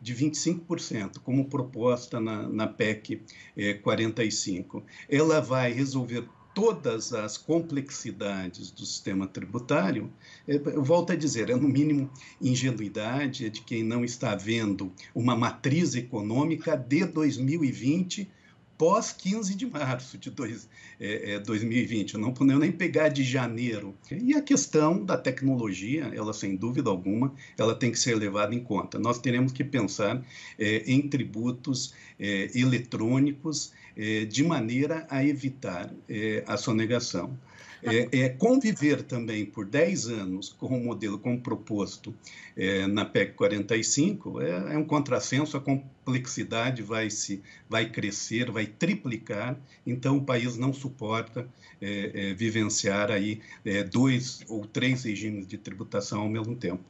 de 0.01 0.13
25%, 0.13 1.19
como 1.19 1.47
proposta 1.47 2.19
na, 2.19 2.49
na 2.49 2.67
PEC 2.67 3.21
é, 3.55 3.75
45, 3.75 4.83
ela 5.07 5.39
vai 5.39 5.71
resolver 5.71 6.27
todas 6.53 7.13
as 7.13 7.37
complexidades 7.37 8.69
do 8.69 8.85
sistema 8.85 9.25
tributário, 9.25 10.11
é, 10.45 10.55
eu 10.55 10.83
volto 10.83 11.13
a 11.13 11.15
dizer, 11.15 11.49
é 11.49 11.55
no 11.55 11.69
mínimo 11.69 12.11
ingenuidade, 12.41 13.49
de 13.49 13.61
quem 13.61 13.81
não 13.81 14.03
está 14.03 14.35
vendo 14.35 14.91
uma 15.15 15.33
matriz 15.33 15.95
econômica 15.95 16.75
de 16.75 17.05
2020 17.05 18.29
pós 18.77 19.11
15 19.11 19.55
de 19.55 19.65
março 19.65 20.17
de 20.17 20.29
dois, 20.29 20.67
é, 20.99 21.33
é, 21.33 21.39
2020, 21.39 22.17
não 22.17 22.33
podemos 22.33 22.61
nem 22.61 22.71
pegar 22.71 23.09
de 23.09 23.23
janeiro. 23.23 23.95
E 24.11 24.35
a 24.35 24.41
questão 24.41 25.03
da 25.03 25.17
tecnologia, 25.17 26.11
ela 26.13 26.33
sem 26.33 26.55
dúvida 26.55 26.89
alguma, 26.89 27.33
ela 27.57 27.75
tem 27.75 27.91
que 27.91 27.99
ser 27.99 28.15
levada 28.15 28.53
em 28.53 28.59
conta. 28.59 28.99
Nós 28.99 29.19
teremos 29.19 29.51
que 29.51 29.63
pensar 29.63 30.23
é, 30.57 30.83
em 30.85 31.07
tributos 31.07 31.93
é, 32.19 32.49
eletrônicos 32.55 33.73
é, 33.95 34.25
de 34.25 34.43
maneira 34.43 35.05
a 35.09 35.23
evitar 35.23 35.93
é, 36.09 36.43
a 36.47 36.57
sonegação. 36.57 37.37
É, 37.85 38.07
é, 38.19 38.29
conviver 38.29 39.03
também 39.03 39.45
por 39.45 39.65
10 39.65 40.07
anos 40.07 40.53
com 40.53 40.67
o 40.67 40.83
modelo 40.83 41.19
como 41.19 41.39
proposto 41.39 42.15
é, 42.55 42.87
na 42.87 43.03
PEC 43.03 43.33
45 43.33 44.41
é, 44.41 44.73
é, 44.73 44.77
um 44.77 44.85
contrassenso, 44.85 45.57
a 45.57 45.59
complexidade 45.59 46.81
vai, 46.81 47.09
se, 47.09 47.41
vai 47.69 47.89
crescer, 47.89 48.49
vai 48.49 48.65
triplicar, 48.65 49.57
então 49.85 50.17
o 50.17 50.23
país 50.23 50.57
não 50.57 50.71
suporta 50.71 51.47
é, 51.81 52.29
é, 52.29 52.33
vivenciar 52.33 53.11
aí 53.11 53.41
é, 53.65 53.83
dois 53.83 54.41
ou 54.47 54.65
três 54.65 55.03
regimes 55.03 55.45
de 55.45 55.57
tributação 55.57 56.21
ao 56.21 56.29
mesmo 56.29 56.55
tempo. 56.55 56.83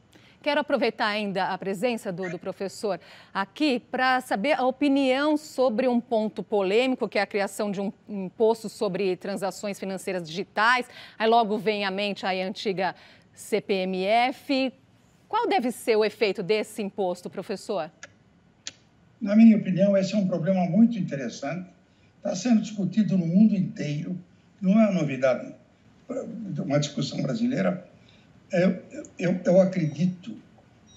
Quero 0.44 0.60
aproveitar 0.60 1.06
ainda 1.06 1.46
a 1.46 1.56
presença 1.56 2.12
do, 2.12 2.28
do 2.28 2.38
professor 2.38 3.00
aqui 3.32 3.80
para 3.80 4.20
saber 4.20 4.52
a 4.52 4.66
opinião 4.66 5.38
sobre 5.38 5.88
um 5.88 5.98
ponto 5.98 6.42
polêmico, 6.42 7.08
que 7.08 7.18
é 7.18 7.22
a 7.22 7.26
criação 7.26 7.70
de 7.70 7.80
um 7.80 7.90
imposto 8.06 8.68
sobre 8.68 9.16
transações 9.16 9.80
financeiras 9.80 10.28
digitais. 10.28 10.86
Aí 11.18 11.26
logo 11.26 11.56
vem 11.56 11.86
à 11.86 11.90
mente 11.90 12.26
a 12.26 12.32
antiga 12.46 12.94
CPMF. 13.32 14.70
Qual 15.26 15.48
deve 15.48 15.70
ser 15.70 15.96
o 15.96 16.04
efeito 16.04 16.42
desse 16.42 16.82
imposto, 16.82 17.30
professor? 17.30 17.90
Na 19.18 19.34
minha 19.34 19.56
opinião, 19.56 19.96
esse 19.96 20.12
é 20.12 20.18
um 20.18 20.28
problema 20.28 20.66
muito 20.66 20.98
interessante. 20.98 21.70
Está 22.18 22.36
sendo 22.36 22.60
discutido 22.60 23.16
no 23.16 23.26
mundo 23.26 23.56
inteiro. 23.56 24.14
Não 24.60 24.72
é 24.72 24.90
uma 24.90 25.00
novidade, 25.00 25.54
uma 26.58 26.78
discussão 26.78 27.22
brasileira 27.22 27.93
eu, 28.54 28.82
eu, 29.18 29.40
eu 29.44 29.60
acredito 29.60 30.36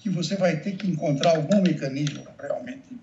que 0.00 0.08
você 0.08 0.36
vai 0.36 0.60
ter 0.60 0.76
que 0.76 0.88
encontrar 0.88 1.36
algum 1.36 1.60
mecanismo 1.60 2.24
realmente 2.40 2.96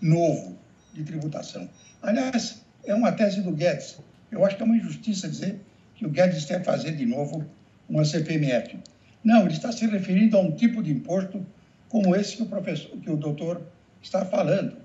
novo 0.00 0.56
de 0.92 1.02
tributação. 1.02 1.68
Aliás, 2.02 2.62
é 2.84 2.94
uma 2.94 3.12
tese 3.12 3.40
do 3.40 3.52
Guedes. 3.52 3.98
Eu 4.30 4.44
acho 4.44 4.56
que 4.56 4.62
é 4.62 4.66
uma 4.66 4.76
injustiça 4.76 5.28
dizer 5.28 5.58
que 5.94 6.04
o 6.04 6.10
Guedes 6.10 6.44
quer 6.44 6.62
fazer 6.62 6.92
de 6.92 7.06
novo 7.06 7.44
uma 7.88 8.04
CPMF. 8.04 8.78
Não, 9.24 9.44
ele 9.44 9.54
está 9.54 9.72
se 9.72 9.86
referindo 9.86 10.36
a 10.36 10.40
um 10.40 10.52
tipo 10.52 10.82
de 10.82 10.90
imposto 10.90 11.44
como 11.88 12.14
esse 12.14 12.36
que 12.36 12.42
o 12.42 12.46
professor, 12.46 12.96
que 12.98 13.10
o 13.10 13.16
doutor 13.16 13.62
está 14.02 14.26
falando. 14.26 14.76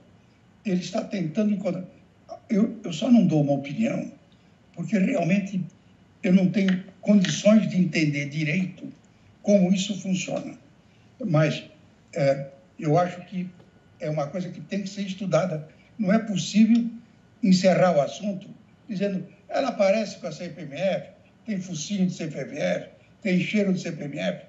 Ele 0.65 0.79
está 0.79 1.03
tentando 1.03 1.53
encontrar. 1.53 1.83
Eu, 2.49 2.79
eu 2.83 2.93
só 2.93 3.11
não 3.11 3.25
dou 3.25 3.41
uma 3.41 3.53
opinião, 3.53 4.09
porque 4.73 4.97
realmente 4.97 5.61
eu 6.23 6.33
não 6.33 6.49
tenho 6.49 6.83
condições 7.01 7.69
de 7.69 7.77
entender 7.77 8.29
direito 8.29 8.87
como 9.47 9.73
isso 9.73 9.97
funciona. 10.01 10.57
Mas 11.25 11.63
é, 12.13 12.49
eu 12.77 12.97
acho 12.97 13.21
que 13.27 13.49
é 13.97 14.09
uma 14.09 14.27
coisa 14.27 14.49
que 14.49 14.59
tem 14.59 14.81
que 14.81 14.89
ser 14.89 15.03
estudada. 15.03 15.69
Não 15.97 16.11
é 16.11 16.19
possível 16.19 16.85
encerrar 17.41 17.95
o 17.95 18.01
assunto 18.01 18.49
dizendo 18.89 19.25
ela 19.47 19.69
aparece 19.69 20.17
com 20.17 20.27
a 20.27 20.33
CPMF, 20.33 21.11
tem 21.45 21.61
focinho 21.61 22.07
de 22.07 22.13
CPMF, 22.13 22.89
tem 23.21 23.39
cheiro 23.39 23.71
de 23.71 23.79
CPMF, 23.79 24.45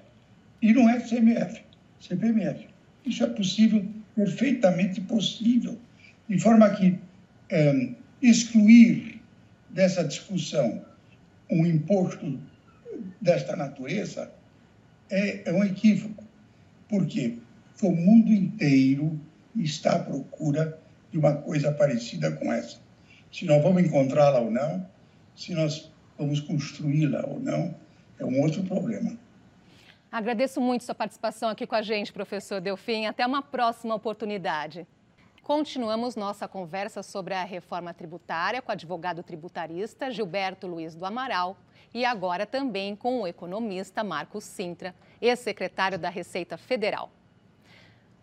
e 0.61 0.73
não 0.73 0.89
é 0.89 0.99
CMF, 0.99 1.61
CPMF. 2.01 2.67
Isso 3.05 3.23
é 3.23 3.27
possível, 3.27 3.85
perfeitamente 4.13 4.99
possível, 4.99 5.79
de 6.27 6.37
forma 6.39 6.69
que 6.71 6.99
é, 7.49 7.89
excluir 8.21 9.21
dessa 9.69 10.03
discussão 10.03 10.83
um 11.49 11.65
imposto 11.65 12.37
desta 13.21 13.55
natureza 13.55 14.29
é, 15.09 15.49
é 15.49 15.53
um 15.53 15.63
equívoco. 15.63 16.23
Porque 16.87 17.37
o 17.81 17.91
mundo 17.91 18.31
inteiro 18.31 19.19
está 19.55 19.93
à 19.93 19.99
procura 19.99 20.79
de 21.11 21.17
uma 21.17 21.35
coisa 21.35 21.71
parecida 21.71 22.31
com 22.31 22.51
essa. 22.51 22.77
Se 23.31 23.45
nós 23.45 23.61
vamos 23.61 23.83
encontrá-la 23.83 24.39
ou 24.39 24.51
não, 24.51 24.85
se 25.35 25.53
nós 25.53 25.91
vamos 26.17 26.39
construí-la 26.39 27.25
ou 27.25 27.39
não, 27.39 27.73
é 28.19 28.25
um 28.25 28.41
outro 28.41 28.63
problema. 28.63 29.17
Agradeço 30.11 30.59
muito 30.59 30.83
sua 30.83 30.95
participação 30.95 31.49
aqui 31.49 31.67
com 31.67 31.75
a 31.75 31.81
gente, 31.81 32.11
professor 32.11 32.59
Delfim. 32.59 33.05
Até 33.05 33.25
uma 33.25 33.41
próxima 33.41 33.93
oportunidade. 33.93 34.87
Continuamos 35.49 36.15
nossa 36.15 36.47
conversa 36.47 37.01
sobre 37.01 37.33
a 37.33 37.43
reforma 37.43 37.91
tributária 37.91 38.61
com 38.61 38.69
o 38.69 38.71
advogado 38.71 39.23
tributarista 39.23 40.11
Gilberto 40.11 40.67
Luiz 40.67 40.93
do 40.93 41.03
Amaral 41.03 41.59
e 41.91 42.05
agora 42.05 42.45
também 42.45 42.95
com 42.95 43.21
o 43.21 43.27
economista 43.27 44.03
Marcos 44.03 44.43
Sintra, 44.43 44.93
ex-secretário 45.19 45.97
da 45.97 46.07
Receita 46.07 46.55
Federal. 46.55 47.11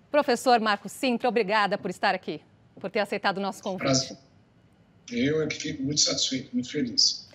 Professor 0.08 0.60
Marcos 0.60 0.92
Sintra, 0.92 1.28
obrigada 1.28 1.76
por 1.76 1.90
estar 1.90 2.14
aqui, 2.14 2.40
por 2.78 2.92
ter 2.92 3.00
aceitado 3.00 3.38
o 3.38 3.40
nosso 3.40 3.60
convite. 3.60 3.82
Prazer. 3.82 4.18
Eu 5.10 5.42
é 5.42 5.48
que 5.48 5.56
fico 5.56 5.82
muito 5.82 6.02
satisfeito, 6.02 6.50
muito 6.52 6.70
feliz. 6.70 7.25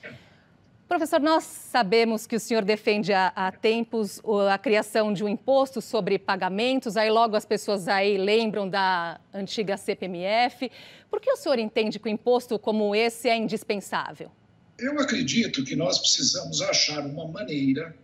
Professor, 0.91 1.21
nós 1.21 1.45
sabemos 1.45 2.27
que 2.27 2.35
o 2.35 2.39
senhor 2.39 2.65
defende 2.65 3.13
há, 3.13 3.27
há, 3.33 3.49
tempos 3.49 4.19
a 4.51 4.57
criação 4.57 5.13
de 5.13 5.23
um 5.23 5.29
imposto 5.29 5.81
sobre 5.81 6.19
pagamentos, 6.19 6.97
aí 6.97 7.09
logo 7.09 7.33
as 7.37 7.45
pessoas 7.45 7.87
aí 7.87 8.17
lembram 8.17 8.69
da 8.69 9.17
antiga 9.33 9.77
CPMF. 9.77 10.69
Por 11.09 11.21
que 11.21 11.31
o 11.31 11.37
senhor 11.37 11.59
entende 11.59 11.97
que 11.97 12.09
um 12.09 12.11
imposto 12.11 12.59
como 12.59 12.93
esse 12.93 13.29
é 13.29 13.37
indispensável? 13.37 14.29
Eu 14.77 14.99
acredito 14.99 15.63
que 15.63 15.77
nós 15.77 15.97
precisamos 15.97 16.61
achar 16.61 17.05
uma 17.05 17.25
maneira, 17.25 17.95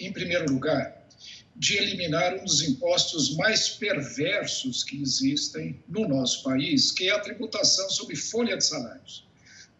em 0.00 0.12
primeiro 0.12 0.52
lugar, 0.52 1.06
de 1.54 1.76
eliminar 1.76 2.34
um 2.34 2.44
dos 2.44 2.62
impostos 2.62 3.36
mais 3.36 3.68
perversos 3.68 4.82
que 4.82 5.00
existem 5.00 5.80
no 5.88 6.08
nosso 6.08 6.42
país, 6.42 6.90
que 6.90 7.08
é 7.08 7.12
a 7.12 7.20
tributação 7.20 7.88
sobre 7.90 8.16
folha 8.16 8.56
de 8.56 8.64
salários. 8.64 9.24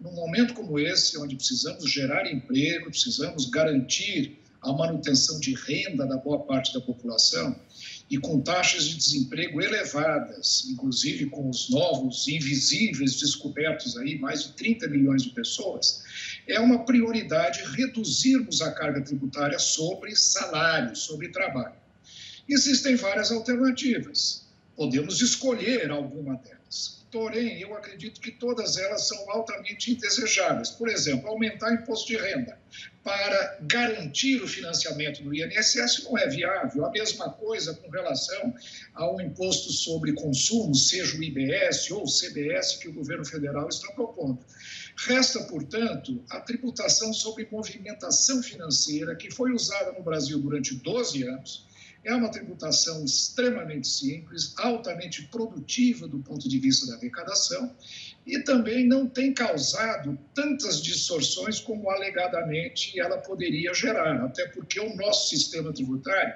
Num 0.00 0.12
momento 0.12 0.54
como 0.54 0.78
esse, 0.78 1.16
onde 1.18 1.36
precisamos 1.36 1.90
gerar 1.90 2.30
emprego, 2.30 2.90
precisamos 2.90 3.46
garantir 3.46 4.38
a 4.60 4.72
manutenção 4.72 5.38
de 5.38 5.54
renda 5.54 6.06
da 6.06 6.16
boa 6.16 6.40
parte 6.40 6.72
da 6.72 6.80
população, 6.80 7.54
e 8.10 8.18
com 8.18 8.40
taxas 8.40 8.88
de 8.88 8.96
desemprego 8.96 9.60
elevadas, 9.62 10.66
inclusive 10.70 11.26
com 11.26 11.48
os 11.48 11.70
novos 11.70 12.28
invisíveis 12.28 13.16
descobertos 13.16 13.96
aí, 13.96 14.18
mais 14.18 14.44
de 14.44 14.52
30 14.52 14.88
milhões 14.88 15.22
de 15.22 15.30
pessoas, 15.30 16.02
é 16.46 16.60
uma 16.60 16.84
prioridade 16.84 17.62
reduzirmos 17.76 18.60
a 18.60 18.72
carga 18.72 19.00
tributária 19.00 19.58
sobre 19.58 20.14
salário, 20.16 20.94
sobre 20.94 21.28
trabalho. 21.28 21.74
Existem 22.48 22.94
várias 22.96 23.30
alternativas. 23.32 24.46
Podemos 24.76 25.20
escolher 25.20 25.90
alguma 25.90 26.36
delas. 26.36 27.03
Porém, 27.14 27.60
eu 27.60 27.72
acredito 27.76 28.20
que 28.20 28.32
todas 28.32 28.76
elas 28.76 29.06
são 29.06 29.30
altamente 29.30 29.92
indesejáveis. 29.92 30.70
Por 30.70 30.88
exemplo, 30.88 31.28
aumentar 31.28 31.70
o 31.70 31.74
imposto 31.74 32.08
de 32.08 32.16
renda 32.16 32.58
para 33.04 33.58
garantir 33.62 34.42
o 34.42 34.48
financiamento 34.48 35.22
do 35.22 35.32
INSS 35.32 36.02
não 36.02 36.18
é 36.18 36.28
viável. 36.28 36.84
A 36.84 36.90
mesma 36.90 37.30
coisa 37.30 37.72
com 37.72 37.88
relação 37.88 38.52
ao 38.94 39.20
imposto 39.20 39.70
sobre 39.70 40.12
consumo, 40.14 40.74
seja 40.74 41.16
o 41.16 41.22
IBS 41.22 41.88
ou 41.92 42.02
o 42.02 42.10
CBS 42.10 42.78
que 42.78 42.88
o 42.88 42.92
governo 42.92 43.24
federal 43.24 43.68
está 43.68 43.92
propondo. 43.92 44.44
Resta, 44.96 45.38
portanto, 45.44 46.20
a 46.28 46.40
tributação 46.40 47.12
sobre 47.12 47.46
movimentação 47.48 48.42
financeira, 48.42 49.14
que 49.14 49.30
foi 49.30 49.52
usada 49.52 49.92
no 49.92 50.02
Brasil 50.02 50.40
durante 50.40 50.74
12 50.74 51.22
anos 51.22 51.73
é 52.04 52.14
uma 52.14 52.30
tributação 52.30 53.04
extremamente 53.04 53.88
simples, 53.88 54.54
altamente 54.58 55.22
produtiva 55.28 56.06
do 56.06 56.18
ponto 56.18 56.48
de 56.48 56.58
vista 56.58 56.86
da 56.86 56.96
arrecadação 56.96 57.74
e 58.26 58.38
também 58.40 58.86
não 58.86 59.06
tem 59.06 59.32
causado 59.32 60.18
tantas 60.34 60.82
distorções 60.82 61.60
como 61.60 61.90
alegadamente 61.90 62.98
ela 62.98 63.18
poderia 63.18 63.72
gerar, 63.74 64.24
até 64.24 64.46
porque 64.48 64.80
o 64.80 64.94
nosso 64.96 65.30
sistema 65.30 65.72
tributário 65.72 66.34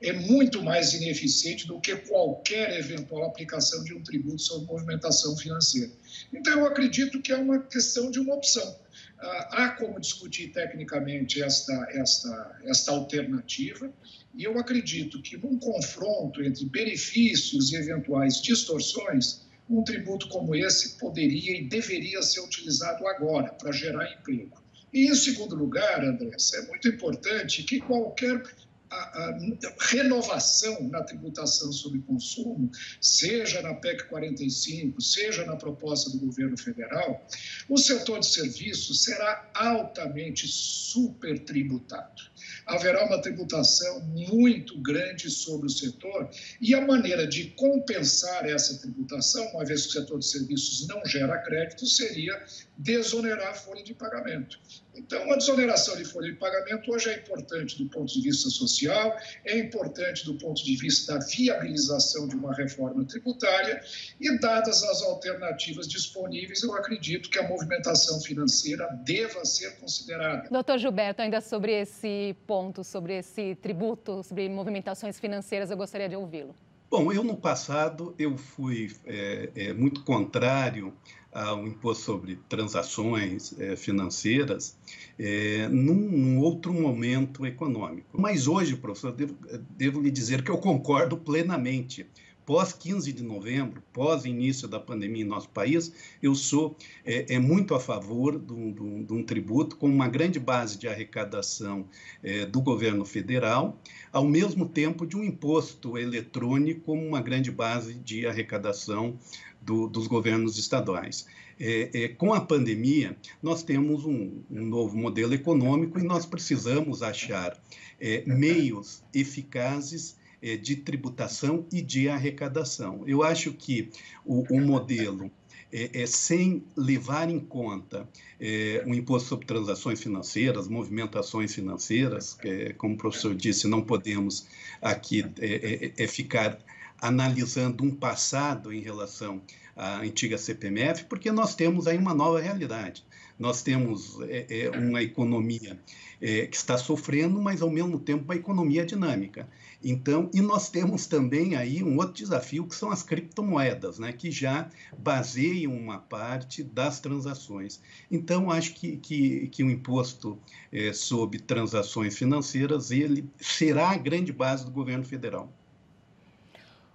é 0.00 0.12
muito 0.12 0.62
mais 0.62 0.92
ineficiente 0.92 1.66
do 1.66 1.80
que 1.80 1.96
qualquer 1.96 2.78
eventual 2.78 3.24
aplicação 3.24 3.82
de 3.84 3.94
um 3.94 4.02
tributo 4.02 4.40
sobre 4.40 4.66
movimentação 4.66 5.36
financeira. 5.36 5.90
Então, 6.32 6.58
eu 6.58 6.66
acredito 6.66 7.22
que 7.22 7.32
é 7.32 7.36
uma 7.36 7.60
questão 7.60 8.10
de 8.10 8.20
uma 8.20 8.34
opção. 8.34 8.78
Ah, 9.18 9.48
há 9.52 9.68
como 9.70 9.98
discutir 9.98 10.48
tecnicamente 10.48 11.42
esta, 11.42 11.72
esta, 11.90 12.60
esta 12.64 12.92
alternativa, 12.92 13.90
e 14.36 14.44
eu 14.44 14.58
acredito 14.58 15.22
que 15.22 15.36
num 15.36 15.58
confronto 15.58 16.42
entre 16.42 16.64
benefícios 16.66 17.72
e 17.72 17.76
eventuais 17.76 18.42
distorções, 18.42 19.42
um 19.70 19.82
tributo 19.84 20.28
como 20.28 20.54
esse 20.54 20.98
poderia 20.98 21.56
e 21.56 21.68
deveria 21.68 22.20
ser 22.20 22.40
utilizado 22.40 23.06
agora 23.06 23.52
para 23.54 23.72
gerar 23.72 24.12
emprego. 24.12 24.62
E, 24.92 25.08
em 25.08 25.14
segundo 25.14 25.54
lugar, 25.54 26.04
Andressa, 26.04 26.58
é 26.58 26.66
muito 26.66 26.88
importante 26.88 27.62
que 27.62 27.80
qualquer 27.80 28.42
a, 28.90 28.96
a 28.96 29.38
renovação 29.80 30.88
na 30.88 31.02
tributação 31.02 31.72
sobre 31.72 32.00
consumo, 32.00 32.70
seja 33.00 33.62
na 33.62 33.74
PEC 33.74 34.04
45, 34.08 35.00
seja 35.00 35.44
na 35.44 35.56
proposta 35.56 36.10
do 36.10 36.18
governo 36.18 36.56
federal, 36.56 37.26
o 37.68 37.78
setor 37.78 38.20
de 38.20 38.26
serviços 38.26 39.02
será 39.02 39.50
altamente 39.54 40.46
supertributado 40.46 42.33
haverá 42.66 43.04
uma 43.06 43.20
tributação 43.20 44.00
muito 44.00 44.80
grande 44.80 45.30
sobre 45.30 45.66
o 45.66 45.70
setor 45.70 46.30
e 46.60 46.74
a 46.74 46.80
maneira 46.80 47.26
de 47.26 47.50
compensar 47.50 48.46
essa 48.48 48.78
tributação, 48.78 49.46
uma 49.48 49.64
vez 49.64 49.82
que 49.82 49.98
o 49.98 50.00
setor 50.00 50.18
de 50.18 50.26
serviços 50.26 50.86
não 50.86 51.04
gera 51.04 51.38
crédito, 51.38 51.86
seria 51.86 52.42
desonerar 52.76 53.48
a 53.48 53.54
folha 53.54 53.82
de 53.82 53.94
pagamento. 53.94 54.58
Então, 54.96 55.32
a 55.32 55.36
desoneração 55.36 55.96
de 55.96 56.04
folha 56.04 56.30
de 56.32 56.38
pagamento 56.38 56.90
hoje 56.92 57.10
é 57.10 57.16
importante 57.16 57.82
do 57.82 57.88
ponto 57.88 58.12
de 58.12 58.20
vista 58.20 58.48
social, 58.48 59.16
é 59.44 59.58
importante 59.58 60.24
do 60.24 60.34
ponto 60.34 60.64
de 60.64 60.76
vista 60.76 61.14
da 61.14 61.24
viabilização 61.24 62.28
de 62.28 62.36
uma 62.36 62.54
reforma 62.54 63.04
tributária 63.04 63.80
e, 64.20 64.38
dadas 64.38 64.82
as 64.82 65.02
alternativas 65.02 65.88
disponíveis, 65.88 66.62
eu 66.62 66.74
acredito 66.74 67.28
que 67.28 67.38
a 67.38 67.48
movimentação 67.48 68.20
financeira 68.20 68.86
deva 69.04 69.44
ser 69.44 69.76
considerada. 69.78 70.48
Doutor 70.50 70.78
Gilberto, 70.78 71.22
ainda 71.22 71.40
sobre 71.40 71.72
esse 71.72 72.36
ponto, 72.46 72.84
sobre 72.84 73.18
esse 73.18 73.54
tributo, 73.56 74.22
sobre 74.22 74.48
movimentações 74.48 75.18
financeiras, 75.18 75.70
eu 75.70 75.76
gostaria 75.76 76.08
de 76.08 76.16
ouvi-lo. 76.16 76.54
Bom, 76.96 77.12
eu 77.12 77.24
no 77.24 77.36
passado 77.36 78.14
eu 78.16 78.38
fui 78.38 78.88
é, 79.04 79.50
é, 79.56 79.72
muito 79.72 80.04
contrário 80.04 80.94
ao 81.32 81.66
imposto 81.66 82.04
sobre 82.04 82.38
transações 82.48 83.52
é, 83.58 83.74
financeiras 83.74 84.78
é, 85.18 85.66
num, 85.66 85.96
num, 85.96 86.38
outro 86.38 86.72
momento 86.72 87.44
econômico. 87.44 88.16
Mas 88.16 88.46
hoje, 88.46 88.76
professor, 88.76 89.10
devo, 89.10 89.36
devo 89.70 90.00
lhe 90.00 90.08
dizer 90.08 90.44
que 90.44 90.52
eu 90.52 90.58
concordo 90.58 91.16
plenamente 91.16 92.06
pós 92.46 92.72
15 92.72 93.12
de 93.12 93.22
novembro, 93.22 93.82
pós 93.92 94.24
início 94.24 94.68
da 94.68 94.78
pandemia 94.78 95.22
em 95.22 95.26
nosso 95.26 95.48
país, 95.48 95.92
eu 96.22 96.34
sou 96.34 96.76
é, 97.04 97.34
é 97.34 97.38
muito 97.38 97.74
a 97.74 97.80
favor 97.80 98.38
de 98.38 98.52
um, 98.52 98.72
de, 98.72 98.82
um, 98.82 99.04
de 99.04 99.12
um, 99.12 99.22
tributo 99.22 99.76
com 99.76 99.86
uma 99.86 100.08
grande 100.08 100.38
base 100.38 100.78
de 100.78 100.88
arrecadação 100.88 101.86
é, 102.22 102.44
do 102.46 102.60
governo 102.60 103.04
federal, 103.04 103.80
ao 104.12 104.24
mesmo 104.24 104.68
tempo 104.68 105.06
de 105.06 105.16
um 105.16 105.24
imposto 105.24 105.96
eletrônico 105.96 106.82
como 106.82 107.06
uma 107.06 107.20
grande 107.20 107.50
base 107.50 107.94
de 107.94 108.26
arrecadação 108.26 109.18
do, 109.60 109.88
dos 109.88 110.06
governos 110.06 110.58
estaduais. 110.58 111.26
É, 111.58 111.90
é, 111.94 112.08
com 112.08 112.34
a 112.34 112.40
pandemia, 112.40 113.16
nós 113.42 113.62
temos 113.62 114.04
um, 114.04 114.42
um, 114.50 114.66
novo 114.66 114.96
modelo 114.96 115.32
econômico 115.32 115.98
e 115.98 116.02
nós 116.02 116.26
precisamos 116.26 117.02
achar 117.02 117.56
é, 118.00 118.24
meios 118.26 119.02
eficazes 119.14 120.16
de 120.56 120.76
tributação 120.76 121.66
e 121.72 121.80
de 121.80 122.08
arrecadação. 122.08 123.02
Eu 123.06 123.22
acho 123.22 123.52
que 123.52 123.90
o, 124.24 124.44
o 124.54 124.60
modelo 124.60 125.30
é, 125.76 126.02
é, 126.02 126.06
sem 126.06 126.64
levar 126.76 127.28
em 127.28 127.40
conta 127.40 128.08
é, 128.38 128.84
o 128.86 128.94
imposto 128.94 129.30
sobre 129.30 129.44
transações 129.44 130.00
financeiras, 130.00 130.68
movimentações 130.68 131.52
financeiras, 131.52 132.34
que, 132.34 132.72
como 132.74 132.94
o 132.94 132.96
professor 132.96 133.34
disse, 133.34 133.66
não 133.66 133.82
podemos 133.82 134.46
aqui 134.80 135.24
é, 135.40 135.92
é, 135.96 136.04
é 136.04 136.06
ficar 136.06 136.56
analisando 137.00 137.82
um 137.82 137.90
passado 137.90 138.72
em 138.72 138.80
relação 138.80 139.42
à 139.74 139.98
antiga 139.98 140.38
CPMF, 140.38 141.06
porque 141.06 141.32
nós 141.32 141.56
temos 141.56 141.88
aí 141.88 141.98
uma 141.98 142.14
nova 142.14 142.40
realidade. 142.40 143.04
Nós 143.38 143.62
temos 143.62 144.20
é, 144.22 144.46
é, 144.48 144.70
uma 144.70 145.02
economia 145.02 145.78
é, 146.20 146.46
que 146.46 146.56
está 146.56 146.78
sofrendo, 146.78 147.40
mas 147.40 147.60
ao 147.60 147.70
mesmo 147.70 147.98
tempo 147.98 148.24
uma 148.24 148.36
economia 148.36 148.84
dinâmica. 148.86 149.48
Então, 149.82 150.30
e 150.32 150.40
nós 150.40 150.70
temos 150.70 151.06
também 151.06 151.56
aí 151.56 151.82
um 151.82 151.96
outro 151.96 152.14
desafio 152.14 152.66
que 152.66 152.74
são 152.74 152.90
as 152.90 153.02
criptomoedas, 153.02 153.98
né, 153.98 154.12
que 154.12 154.30
já 154.30 154.70
baseiam 154.96 155.76
uma 155.76 155.98
parte 155.98 156.62
das 156.62 157.00
transações. 157.00 157.80
Então, 158.10 158.50
acho 158.50 158.74
que, 158.74 158.96
que, 158.96 159.48
que 159.48 159.62
o 159.62 159.70
imposto 159.70 160.38
é, 160.72 160.92
sobre 160.92 161.38
transações 161.38 162.16
financeiras 162.16 162.90
ele 162.90 163.28
será 163.38 163.90
a 163.90 163.96
grande 163.96 164.32
base 164.32 164.64
do 164.64 164.70
governo 164.70 165.04
federal. 165.04 165.52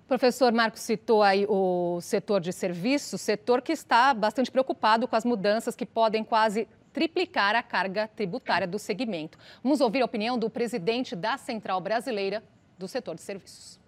Professor 0.10 0.52
Marcos 0.52 0.82
citou 0.82 1.22
aí 1.22 1.46
o 1.48 2.02
setor 2.02 2.42
de 2.42 2.52
serviços, 2.52 3.22
setor 3.22 3.62
que 3.62 3.72
está 3.72 4.12
bastante 4.12 4.50
preocupado 4.50 5.08
com 5.08 5.16
as 5.16 5.24
mudanças 5.24 5.76
que 5.76 5.86
podem 5.86 6.24
quase 6.24 6.68
triplicar 6.92 7.56
a 7.56 7.62
carga 7.62 8.08
tributária 8.08 8.66
do 8.66 8.80
segmento. 8.80 9.38
Vamos 9.64 9.82
ouvir 9.82 10.02
a 10.02 10.06
opinião 10.06 10.36
do 10.36 10.50
presidente 10.50 11.16
da 11.16 11.38
Central 11.38 11.80
Brasileira 11.80 12.44
do 12.76 12.88
Setor 12.88 13.14
de 13.14 13.22
Serviços. 13.22 13.80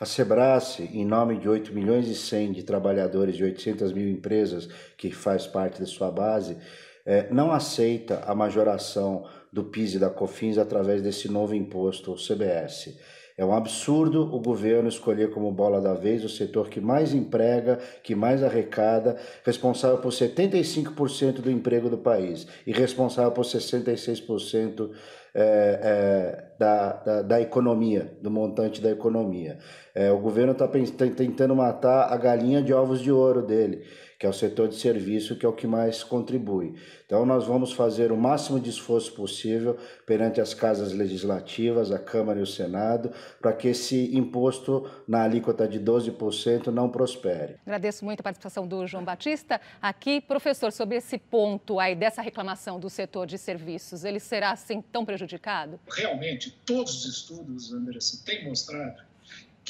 A 0.00 0.04
Sebrae, 0.04 0.60
em 0.92 1.04
nome 1.04 1.38
de 1.38 1.48
8 1.48 1.72
milhões 1.72 2.08
e 2.08 2.16
100 2.16 2.54
de 2.54 2.64
trabalhadores 2.64 3.36
de 3.36 3.44
800 3.44 3.92
mil 3.92 4.10
empresas 4.10 4.66
que 4.96 5.12
faz 5.12 5.46
parte 5.46 5.78
de 5.80 5.88
sua 5.88 6.10
base, 6.10 6.58
é, 7.06 7.32
não 7.32 7.52
aceita 7.52 8.24
a 8.26 8.34
majoração 8.34 9.24
do 9.52 9.62
PIS 9.62 9.94
e 9.94 9.98
da 10.00 10.10
COFINS 10.10 10.58
através 10.58 11.00
desse 11.00 11.28
novo 11.28 11.54
imposto, 11.54 12.12
o 12.12 12.16
CBS. 12.16 12.98
É 13.38 13.44
um 13.44 13.52
absurdo 13.52 14.22
o 14.34 14.40
governo 14.40 14.88
escolher 14.88 15.30
como 15.30 15.52
bola 15.52 15.80
da 15.80 15.94
vez 15.94 16.24
o 16.24 16.28
setor 16.28 16.68
que 16.68 16.80
mais 16.80 17.14
emprega, 17.14 17.78
que 18.02 18.12
mais 18.12 18.42
arrecada, 18.42 19.16
responsável 19.44 19.98
por 19.98 20.10
75% 20.10 21.34
do 21.34 21.48
emprego 21.48 21.88
do 21.88 21.96
país 21.96 22.48
e 22.66 22.72
responsável 22.72 23.30
por 23.30 23.44
66% 23.44 24.90
é, 25.32 25.40
é, 25.40 26.44
da, 26.58 26.92
da, 26.94 27.22
da, 27.22 27.40
economia, 27.40 28.12
do 28.20 28.28
montante 28.28 28.82
da 28.82 28.90
economia. 28.90 29.58
É, 29.94 30.10
o 30.10 30.18
governo 30.18 30.50
está 30.50 30.66
tentando 30.66 31.54
matar 31.54 32.12
a 32.12 32.16
galinha 32.16 32.60
de 32.60 32.74
ovos 32.74 33.00
de 33.00 33.12
ouro 33.12 33.42
dele 33.42 33.84
que 34.18 34.26
é 34.26 34.28
o 34.28 34.32
setor 34.32 34.68
de 34.68 34.74
serviço, 34.74 35.36
que 35.36 35.46
é 35.46 35.48
o 35.48 35.52
que 35.52 35.66
mais 35.66 36.02
contribui. 36.02 36.74
Então, 37.06 37.24
nós 37.24 37.46
vamos 37.46 37.72
fazer 37.72 38.10
o 38.10 38.16
máximo 38.16 38.58
de 38.58 38.68
esforço 38.68 39.12
possível 39.12 39.78
perante 40.04 40.40
as 40.40 40.52
casas 40.52 40.92
legislativas, 40.92 41.92
a 41.92 41.98
Câmara 41.98 42.40
e 42.40 42.42
o 42.42 42.46
Senado, 42.46 43.12
para 43.40 43.52
que 43.52 43.68
esse 43.68 44.16
imposto 44.16 44.90
na 45.06 45.22
alíquota 45.22 45.68
de 45.68 45.78
12% 45.78 46.66
não 46.66 46.90
prospere. 46.90 47.56
Agradeço 47.64 48.04
muito 48.04 48.20
a 48.20 48.22
participação 48.24 48.66
do 48.66 48.86
João 48.86 49.04
Batista. 49.04 49.60
Aqui, 49.80 50.20
professor, 50.20 50.72
sobre 50.72 50.96
esse 50.96 51.16
ponto 51.16 51.78
aí 51.78 51.94
dessa 51.94 52.20
reclamação 52.20 52.80
do 52.80 52.90
setor 52.90 53.24
de 53.24 53.38
serviços, 53.38 54.04
ele 54.04 54.18
será 54.18 54.50
assim 54.50 54.82
tão 54.82 55.04
prejudicado? 55.04 55.78
Realmente, 55.88 56.50
todos 56.66 57.04
os 57.04 57.18
estudos, 57.18 57.72
Anderson, 57.72 58.18
têm 58.24 58.48
mostrado 58.48 59.07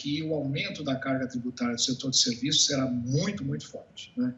que 0.01 0.23
o 0.23 0.33
aumento 0.33 0.85
da 0.85 0.95
carga 0.95 1.27
tributária 1.27 1.75
do 1.75 1.81
setor 1.81 2.13
de 2.13 2.19
serviços 2.19 2.67
será 2.67 2.87
muito, 2.87 3.45
muito 3.45 3.67
forte. 3.67 4.13
Né? 4.17 4.33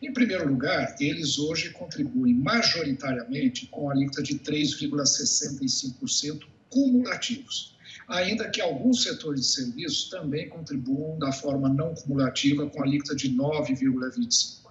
Em 0.00 0.10
primeiro 0.10 0.48
lugar, 0.48 0.96
eles 0.98 1.38
hoje 1.38 1.68
contribuem 1.70 2.34
majoritariamente 2.34 3.66
com 3.66 3.90
a 3.90 3.92
alíquota 3.92 4.22
de 4.22 4.38
3,65% 4.38 6.44
cumulativos. 6.70 7.76
ainda 8.08 8.50
que 8.50 8.60
alguns 8.60 9.02
setores 9.02 9.42
de 9.42 9.46
serviços 9.46 10.08
também 10.08 10.48
contribuam 10.48 11.18
da 11.18 11.30
forma 11.30 11.68
não 11.68 11.94
cumulativa 11.94 12.68
com 12.68 12.82
a 12.82 12.86
alíquota 12.86 13.14
de 13.14 13.30
9,25. 13.30 14.62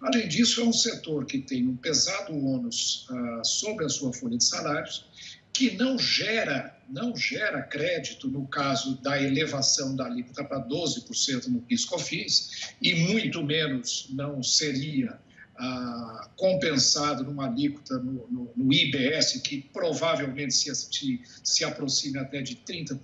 Além 0.00 0.26
disso, 0.26 0.62
é 0.62 0.64
um 0.64 0.72
setor 0.72 1.26
que 1.26 1.38
tem 1.38 1.68
um 1.68 1.76
pesado 1.76 2.34
ônus 2.34 3.06
ah, 3.10 3.42
sobre 3.44 3.84
a 3.84 3.88
sua 3.88 4.12
folha 4.12 4.36
de 4.36 4.44
salários, 4.44 5.06
que 5.52 5.76
não 5.76 5.98
gera, 5.98 6.71
não 6.88 7.16
gera 7.16 7.62
crédito 7.62 8.28
no 8.28 8.46
caso 8.46 9.00
da 9.02 9.20
elevação 9.20 9.94
da 9.96 10.06
alíquota 10.06 10.44
para 10.44 10.66
12% 10.66 11.46
no 11.46 11.60
PIS/COFINS 11.62 12.74
e 12.80 12.94
muito 12.94 13.42
menos 13.42 14.08
não 14.10 14.42
seria 14.42 15.18
ah, 15.56 16.30
compensado 16.36 17.24
numa 17.24 17.46
alíquota 17.46 17.98
no, 17.98 18.26
no, 18.28 18.52
no, 18.56 18.72
IBS, 18.72 19.40
que 19.42 19.62
provavelmente 19.72 20.54
se, 20.54 20.74
se, 20.74 21.20
se 21.44 21.64
aproxime 21.64 22.18
até 22.18 22.40
de 22.40 22.56
30%, 22.56 22.98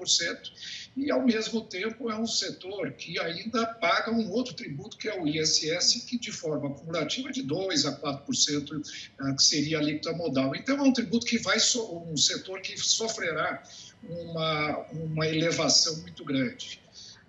e, 0.98 1.12
ao 1.12 1.24
mesmo 1.24 1.61
tempo, 1.61 2.11
é 2.11 2.18
um 2.18 2.26
setor 2.26 2.90
que 2.92 3.20
ainda 3.20 3.64
paga 3.74 4.11
um 4.11 4.32
outro 4.32 4.52
tributo, 4.54 4.96
que 4.96 5.08
é 5.08 5.20
o 5.20 5.28
ISS, 5.28 6.04
que, 6.04 6.18
de 6.18 6.32
forma 6.32 6.70
acumulativa, 6.70 7.28
é 7.28 7.32
de 7.32 7.44
2% 7.44 7.87
a 7.87 8.00
4%, 8.00 8.82
ah, 9.20 9.32
que 9.32 9.42
seria 9.42 9.78
a 9.78 9.80
alíquota 9.80 10.12
modal. 10.12 10.56
Então, 10.56 10.76
é 10.76 10.82
um 10.82 10.92
tributo 10.92 11.24
que 11.24 11.38
vai, 11.38 11.56
um 11.56 12.16
setor 12.16 12.61
que 12.61 12.76
sofrerá 12.76 13.62
uma, 14.02 14.78
uma 14.92 15.28
elevação 15.28 15.96
muito 15.98 16.24
grande. 16.24 16.80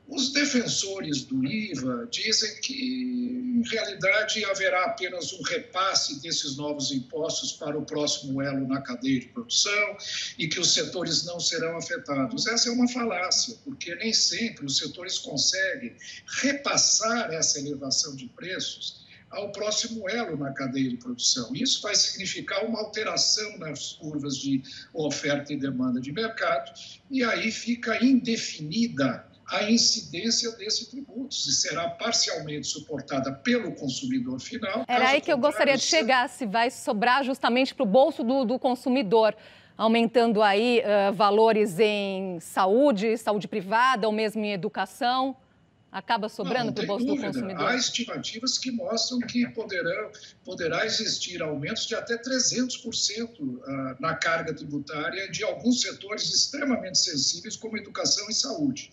Os 0.10 0.34
defensores 0.34 1.22
do 1.24 1.46
IVA 1.46 2.08
dizem 2.10 2.60
que, 2.62 2.74
em 2.74 3.62
realidade, 3.70 4.44
haverá 4.46 4.86
apenas 4.86 5.32
um 5.34 5.42
repasse 5.44 6.20
desses 6.20 6.58
novos 6.58 6.92
impostos 6.92 7.52
para 7.52 7.78
o 7.78 7.86
próximo 7.86 8.42
elo 8.42 8.68
na 8.68 8.82
cadeia 8.82 9.20
de 9.20 9.28
produção 9.28 9.98
e 10.38 10.48
que 10.48 10.60
os 10.60 10.74
setores 10.74 11.26
não 11.26 11.40
serão 11.40 11.78
afetados. 11.78 12.48
Essa 12.48 12.70
é 12.70 12.72
uma 12.72 12.88
falácia, 12.88 13.56
porque 13.64 13.94
nem 13.96 14.12
sempre 14.12 14.66
os 14.66 14.78
setores 14.78 15.20
conseguem 15.20 15.96
repassar 16.42 17.32
essa 17.32 17.60
elevação 17.60 18.16
de 18.16 18.26
preços 18.30 19.08
ao 19.30 19.52
próximo 19.52 20.10
elo 20.10 20.36
na 20.38 20.52
cadeia 20.54 20.90
de 20.90 20.98
produção. 20.98 21.52
Isso 21.54 21.84
vai 21.84 21.94
significar 21.94 22.66
uma 22.66 22.80
alteração 22.80 23.60
nas 23.60 23.94
curvas 23.94 24.38
de 24.38 24.64
oferta 24.92 25.54
e 25.54 25.58
demanda 25.58 26.02
de 26.02 26.12
mercado, 26.12 26.74
e 27.12 27.24
aí 27.24 27.52
fica 27.52 28.04
indefinida 28.04 29.29
a 29.50 29.70
incidência 29.70 30.52
desse 30.52 30.90
tributo, 30.90 31.34
se 31.34 31.52
será 31.52 31.90
parcialmente 31.90 32.68
suportada 32.68 33.34
pelo 33.34 33.74
consumidor 33.74 34.40
final. 34.40 34.86
Era 34.88 35.10
aí 35.10 35.22
que 35.22 35.32
eu 35.32 35.38
gostaria 35.38 35.76
de 35.76 35.84
chegar, 35.84 36.30
se 36.30 36.46
vai 36.46 36.70
sobrar 36.70 37.24
justamente 37.24 37.74
para 37.74 37.84
o 37.84 37.86
bolso 37.86 38.24
do, 38.24 38.46
do, 38.46 38.60
consumidor, 38.60 39.36
aumentando 39.76 40.44
aí 40.44 40.82
uh, 40.82 41.14
valores 41.14 41.80
em 41.80 42.40
saúde, 42.40 43.18
saúde 43.18 43.48
privada 43.48 44.06
ou 44.08 44.14
mesmo 44.14 44.44
em 44.44 44.54
educação. 44.54 45.36
Acaba 45.92 46.30
sobrando 46.30 46.72
para 46.72 46.84
o 46.84 46.88
bolso 46.88 47.04
dúvida. 47.04 47.30
do 47.30 47.34
consumidor? 47.34 47.68
Há 47.68 47.76
estimativas 47.76 48.60
que 48.60 48.70
mostram 48.70 49.20
que 49.22 49.48
poderão, 49.50 50.12
poderá 50.46 50.86
existir 50.86 51.42
aumentos 51.42 51.88
de 51.88 51.96
até 51.96 52.16
300% 52.16 53.60
ah, 53.66 53.98
na 54.00 54.14
carga 54.14 54.54
tributária 54.54 55.32
de 55.32 55.44
alguns 55.44 55.82
setores 55.82 56.32
extremamente 56.32 57.00
sensíveis, 57.00 57.56
como 57.56 57.76
educação 57.76 58.30
e 58.30 58.34
saúde. 58.36 58.92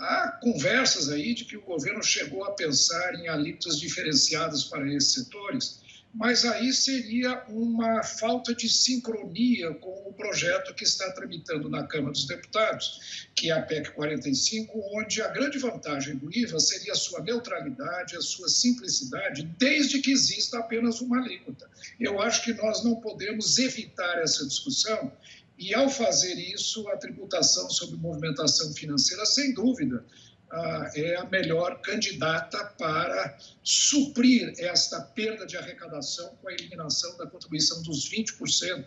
Há 0.00 0.38
conversas 0.40 1.10
aí 1.10 1.34
de 1.34 1.44
que 1.44 1.58
o 1.58 1.62
governo 1.62 2.02
chegou 2.02 2.42
a 2.44 2.52
pensar 2.52 3.14
em 3.16 3.28
alíquotas 3.28 3.78
diferenciadas 3.78 4.64
para 4.64 4.90
esses 4.90 5.12
setores, 5.12 5.80
mas 6.14 6.46
aí 6.46 6.72
seria 6.72 7.44
uma 7.48 8.02
falta 8.02 8.54
de 8.54 8.66
sincronia 8.66 9.74
com 9.74 10.08
o 10.08 10.12
projeto 10.14 10.74
que 10.74 10.84
está 10.84 11.12
tramitando 11.12 11.68
na 11.68 11.86
Câmara 11.86 12.12
dos 12.12 12.26
Deputados, 12.26 13.28
que 13.34 13.50
é 13.50 13.52
a 13.52 13.60
PEC 13.60 13.90
45, 13.92 14.72
onde 14.94 15.20
a 15.20 15.28
grande 15.28 15.58
vantagem 15.58 16.16
do 16.16 16.34
IVA 16.34 16.58
seria 16.58 16.92
a 16.92 16.96
sua 16.96 17.20
neutralidade, 17.20 18.16
a 18.16 18.22
sua 18.22 18.48
simplicidade, 18.48 19.42
desde 19.58 20.00
que 20.00 20.10
exista 20.10 20.58
apenas 20.58 21.02
uma 21.02 21.18
alíquota. 21.18 21.70
Eu 22.00 22.20
acho 22.20 22.42
que 22.42 22.54
nós 22.54 22.82
não 22.82 22.96
podemos 22.96 23.58
evitar 23.58 24.18
essa 24.22 24.46
discussão 24.46 25.12
e, 25.60 25.74
ao 25.74 25.90
fazer 25.90 26.34
isso, 26.36 26.88
a 26.88 26.96
tributação 26.96 27.68
sobre 27.68 27.98
movimentação 27.98 28.72
financeira, 28.72 29.26
sem 29.26 29.52
dúvida, 29.52 30.02
ah, 30.50 30.90
é 30.96 31.16
a 31.16 31.24
melhor 31.26 31.82
candidata 31.82 32.64
para 32.78 33.38
suprir 33.62 34.54
esta 34.58 35.02
perda 35.02 35.46
de 35.46 35.58
arrecadação 35.58 36.34
com 36.40 36.48
a 36.48 36.52
eliminação 36.54 37.14
da 37.18 37.26
contribuição 37.26 37.82
dos 37.82 38.10
20% 38.10 38.86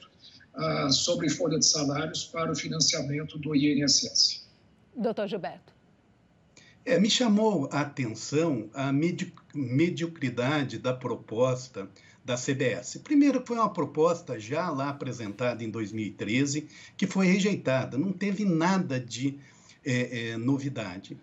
ah, 0.56 0.90
sobre 0.90 1.30
folha 1.30 1.60
de 1.60 1.66
salários 1.66 2.26
para 2.26 2.52
o 2.52 2.56
financiamento 2.56 3.38
do 3.38 3.56
INSS. 3.56 4.44
Doutor 4.96 5.28
Gilberto. 5.28 5.72
É, 6.86 7.00
me 7.00 7.10
chamou 7.10 7.70
a 7.72 7.82
atenção 7.82 8.70
a 8.74 8.92
mediocridade 9.54 10.80
da 10.80 10.94
proposta 10.94 11.88
da 12.24 12.36
CBS. 12.36 13.00
Primeiro, 13.04 13.44
foi 13.46 13.58
uma 13.58 13.72
proposta 13.72 14.40
já 14.40 14.70
lá 14.70 14.90
apresentada 14.90 15.64
em 15.64 15.70
2013, 15.70 16.68
que 16.96 17.06
foi 17.06 17.28
rejeitada, 17.28 17.98
não 17.98 18.14
teve 18.14 18.46
nada 18.46 19.00
de 19.00 19.38
é, 19.86 20.30
é, 20.32 20.38
novidade 20.38 21.18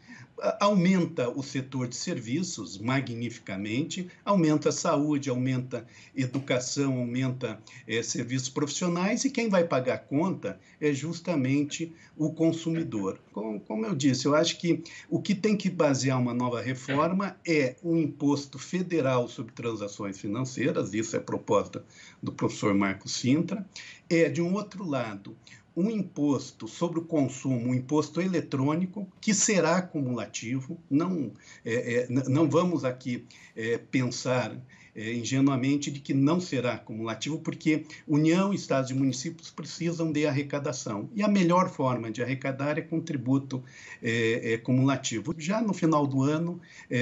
aumenta 0.61 1.29
o 1.29 1.42
setor 1.42 1.88
de 1.88 1.96
serviços 1.96 2.79
magnificamente, 2.79 4.09
aumenta 4.24 4.70
a 4.70 4.72
saúde, 4.72 5.31
aumenta 5.31 5.87
educação, 6.14 6.98
aumenta 6.98 7.61
é, 7.87 8.03
serviços 8.03 8.48
profissionais 8.48 9.24
e 9.24 9.31
quem 9.31 9.48
vai 9.48 9.64
pagar 9.64 9.94
a 9.94 9.98
conta 9.98 10.59
é 10.81 10.92
justamente 10.92 11.92
o 12.16 12.33
consumidor. 12.33 13.18
Como, 13.33 13.61
como 13.61 13.87
eu 13.87 13.94
disse, 13.94 14.26
eu 14.26 14.35
acho 14.35 14.59
que 14.59 14.83
o 15.09 15.20
que 15.20 15.35
tem 15.35 15.57
que 15.57 15.68
basear 15.68 16.18
uma 16.18 16.35
nova 16.35 16.61
reforma 16.61 17.37
é 17.46 17.76
o 17.83 17.92
um 17.92 17.96
imposto 17.96 18.59
federal 18.59 19.29
sobre 19.29 19.53
transações 19.53 20.18
financeiras, 20.18 20.94
isso 20.94 21.16
é 21.16 21.20
proposta 21.20 21.85
do 22.22 22.33
professor 22.33 22.74
Marcos 22.74 23.12
Sintra, 23.12 23.66
é, 24.09 24.29
de 24.29 24.42
um 24.42 24.55
outro 24.55 24.85
lado, 24.85 25.37
um 25.81 25.90
imposto 25.90 26.69
sobre 26.69 26.99
o 26.99 27.05
consumo, 27.05 27.71
um 27.71 27.75
imposto 27.75 28.21
eletrônico, 28.21 29.09
que 29.21 29.33
será 29.33 29.79
acumulativo. 29.79 30.79
Não, 30.90 31.33
é, 31.64 32.03
é, 32.03 32.07
não 32.09 32.49
vamos 32.49 32.85
aqui 32.85 33.27
é, 33.57 33.79
pensar 33.79 34.55
é, 34.94 35.12
ingenuamente 35.14 35.90
de 35.90 36.00
que 36.00 36.12
não 36.12 36.40
será 36.40 36.74
acumulativo, 36.74 37.38
porque 37.38 37.85
União, 38.07 38.53
Estados 38.53 38.90
e 38.90 38.94
municípios 38.94 39.50
precisam 39.50 40.11
de 40.11 40.26
arrecadação. 40.26 41.09
E 41.14 41.22
a 41.22 41.29
melhor 41.29 41.68
forma 41.68 42.11
de 42.11 42.22
arrecadar 42.22 42.79
é 42.79 42.81
com 42.81 43.00
tributo 43.00 43.62
é, 44.03 44.55
é, 44.55 44.59
cumulativo. 44.59 45.35
Já 45.38 45.61
no 45.61 45.72
final 45.72 46.07
do 46.07 46.22
ano, 46.22 46.61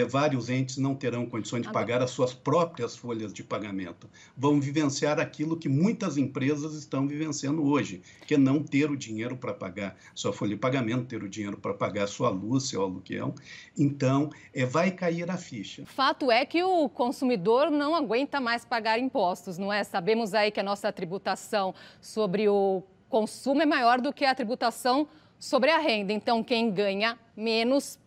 vários 0.09 0.48
entes 0.48 0.77
não 0.77 0.94
terão 0.94 1.27
condições 1.27 1.62
de 1.62 1.72
pagar 1.72 2.03
as 2.03 2.11
suas 2.11 2.33
próprias 2.35 2.96
folhas 2.96 3.33
de 3.33 3.42
pagamento. 3.42 4.09
Vão 4.37 4.61
vivenciar 4.61 5.18
aquilo 5.18 5.57
que 5.57 5.68
muitas 5.68 6.16
empresas 6.16 6.74
estão 6.74 7.07
vivenciando 7.07 7.64
hoje, 7.64 8.03
que 8.27 8.35
é 8.35 8.38
não 8.38 8.62
ter 8.62 8.90
o 8.90 8.96
dinheiro 8.96 9.37
para 9.37 9.55
pagar 9.55 9.96
sua 10.14 10.33
folha 10.33 10.55
de 10.55 10.61
pagamento, 10.61 11.07
ter 11.07 11.22
o 11.22 11.29
dinheiro 11.29 11.57
para 11.57 11.74
pagar 11.74 12.07
sua 12.07 12.29
luz, 12.29 12.64
seu 12.64 12.83
aluguel. 12.83 13.35
Então, 13.77 14.31
vai 14.70 14.90
cair 14.90 15.31
a 15.31 15.37
ficha. 15.37 15.85
Fato 15.87 16.31
é 16.31 16.44
que 16.44 16.62
o 16.62 16.88
consumidor 16.88 17.70
não 17.79 17.95
aguenta 17.95 18.41
mais 18.41 18.64
pagar 18.64 18.99
impostos, 18.99 19.57
não 19.57 19.73
é? 19.73 19.83
Sabemos 19.85 20.35
aí 20.35 20.51
que 20.51 20.61
a 20.61 20.62
nossa 20.62 20.93
tributação 20.93 21.75
sobre 22.01 22.49
o 22.49 22.83
consumo 23.09 23.62
é 23.62 23.67
maior 23.67 24.01
do 24.01 24.12
que 24.12 24.25
a 24.25 24.35
tributação 24.35 25.09
sobre 25.38 25.71
a 25.71 25.79
renda. 25.79 26.12
Então, 26.12 26.43
quem 26.45 26.71
ganha 26.71 27.19
menos 27.37 27.99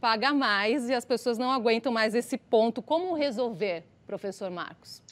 paga 0.00 0.32
mais 0.32 0.88
e 0.88 0.94
as 0.94 1.04
pessoas 1.04 1.38
não 1.38 1.52
aguentam 1.52 1.92
mais 1.92 2.14
esse 2.14 2.38
ponto. 2.38 2.80
Como 2.80 3.14
resolver, 3.14 3.84
professor 4.06 4.50
Marcos? 4.50 5.02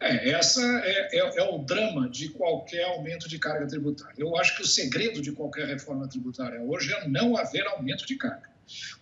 É, 0.00 0.30
essa 0.30 0.60
é, 0.84 1.18
é, 1.18 1.38
é, 1.38 1.42
o 1.50 1.58
drama 1.58 2.08
de 2.08 2.28
qualquer 2.30 2.84
aumento 2.84 3.28
de 3.28 3.38
carga 3.38 3.66
tributária. 3.66 4.14
Eu 4.18 4.36
acho 4.36 4.56
que 4.56 4.62
o 4.62 4.66
segredo 4.66 5.22
de 5.22 5.32
qualquer 5.32 5.66
reforma 5.66 6.08
tributária 6.08 6.60
hoje 6.60 6.92
é 6.92 7.06
não 7.06 7.36
haver 7.36 7.66
aumento 7.68 8.04
de 8.04 8.16
carga. 8.16 8.51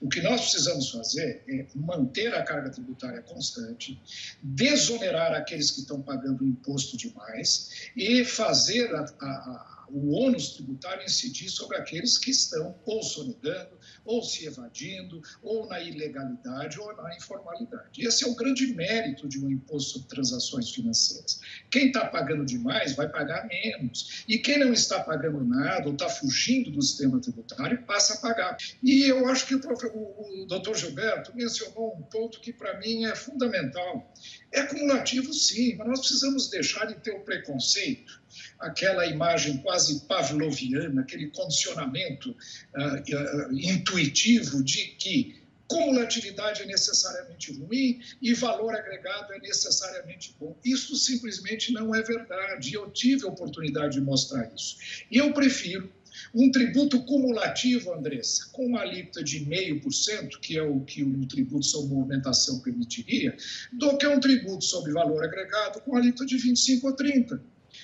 O 0.01 0.09
que 0.09 0.20
nós 0.20 0.40
precisamos 0.40 0.90
fazer 0.90 1.44
é 1.49 1.66
manter 1.75 2.35
a 2.35 2.42
carga 2.42 2.70
tributária 2.70 3.23
constante, 3.23 4.01
desonerar 4.42 5.33
aqueles 5.33 5.70
que 5.70 5.81
estão 5.81 6.01
pagando 6.01 6.44
imposto 6.44 6.96
demais 6.96 7.90
e 7.96 8.25
fazer 8.25 8.94
a, 8.94 9.03
a, 9.20 9.80
o 9.92 10.12
ônus 10.12 10.55
tributário 10.55 11.05
incidir 11.05 11.48
sobre 11.48 11.76
aqueles 11.76 12.18
que 12.18 12.31
estão 12.31 12.79
ou 12.85 13.03
sonegando, 13.03 13.79
ou 14.05 14.22
se 14.22 14.46
evadindo, 14.46 15.20
ou 15.42 15.66
na 15.66 15.81
ilegalidade, 15.81 16.79
ou 16.81 16.94
na 16.96 17.14
informalidade. 17.16 18.05
Esse 18.05 18.24
é 18.24 18.29
o 18.29 18.35
grande 18.35 18.74
mérito 18.74 19.29
de 19.29 19.44
um 19.44 19.50
imposto 19.50 19.92
sobre 19.92 20.09
transações 20.09 20.70
financeiras. 20.70 21.40
Quem 21.70 21.88
está 21.88 22.07
pagando 22.07 22.44
demais 22.44 22.94
vai 22.94 23.09
pagar 23.09 23.46
menos. 23.46 24.24
E 24.29 24.38
quem 24.38 24.59
não 24.59 24.72
está 24.72 25.00
pagando 25.00 25.44
nada 25.44 25.87
ou 25.87 25.92
está 25.92 26.09
fugindo 26.09 26.70
do 26.70 26.83
sistema 26.83 27.20
tributário 27.20 27.85
passa 27.85 28.14
a 28.14 28.16
pagar. 28.18 28.57
E 28.83 29.03
eu 29.05 29.26
acho 29.29 29.46
que 29.46 29.55
o, 29.55 29.61
o, 29.61 30.42
o 30.42 30.46
doutor 30.46 30.76
Gilberto 30.76 31.35
mencionou 31.35 31.96
um 31.96 32.03
ponto 32.03 32.40
que 32.40 32.53
para 32.53 32.79
mim 32.79 33.05
é 33.05 33.14
fundamental. 33.14 34.12
É 34.53 34.62
cumulativo, 34.62 35.33
sim, 35.33 35.76
mas 35.76 35.88
nós 35.88 36.00
precisamos 36.00 36.48
deixar 36.48 36.87
de 36.87 36.94
ter 36.94 37.12
o 37.12 37.20
preconceito 37.20 38.19
aquela 38.61 39.07
imagem 39.07 39.59
quase 39.59 40.01
pavloviana, 40.07 41.01
aquele 41.01 41.29
condicionamento 41.29 42.31
uh, 42.31 43.49
uh, 43.49 43.59
intuitivo 43.59 44.62
de 44.62 44.87
que 44.99 45.40
cumulatividade 45.66 46.62
é 46.62 46.66
necessariamente 46.66 47.53
ruim 47.53 48.01
e 48.20 48.35
valor 48.35 48.75
agregado 48.75 49.33
é 49.33 49.38
necessariamente 49.38 50.35
bom. 50.38 50.59
Isso 50.64 50.96
simplesmente 50.96 51.73
não 51.73 51.94
é 51.94 52.03
verdade. 52.03 52.75
Eu 52.75 52.90
tive 52.90 53.25
a 53.25 53.29
oportunidade 53.29 53.94
de 53.94 54.01
mostrar 54.01 54.51
isso. 54.53 54.77
E 55.09 55.16
eu 55.16 55.33
prefiro 55.33 55.88
um 56.35 56.51
tributo 56.51 57.01
cumulativo, 57.05 57.94
Andressa, 57.94 58.49
com 58.53 58.66
uma 58.66 58.81
alíquota 58.81 59.23
de 59.23 59.44
0,5%, 59.44 60.40
que 60.40 60.59
é 60.59 60.62
o 60.62 60.81
que 60.81 61.05
um 61.05 61.25
tributo 61.27 61.64
sobre 61.64 61.94
movimentação 61.94 62.59
permitiria, 62.61 63.37
do 63.73 63.96
que 63.96 64.07
um 64.07 64.18
tributo 64.18 64.64
sobre 64.64 64.92
valor 64.92 65.25
agregado 65.25 65.81
com 65.83 65.96
alíquota 65.96 66.27
de 66.27 66.37
25% 66.37 66.83
ou 66.83 66.96
30%. 66.96 67.40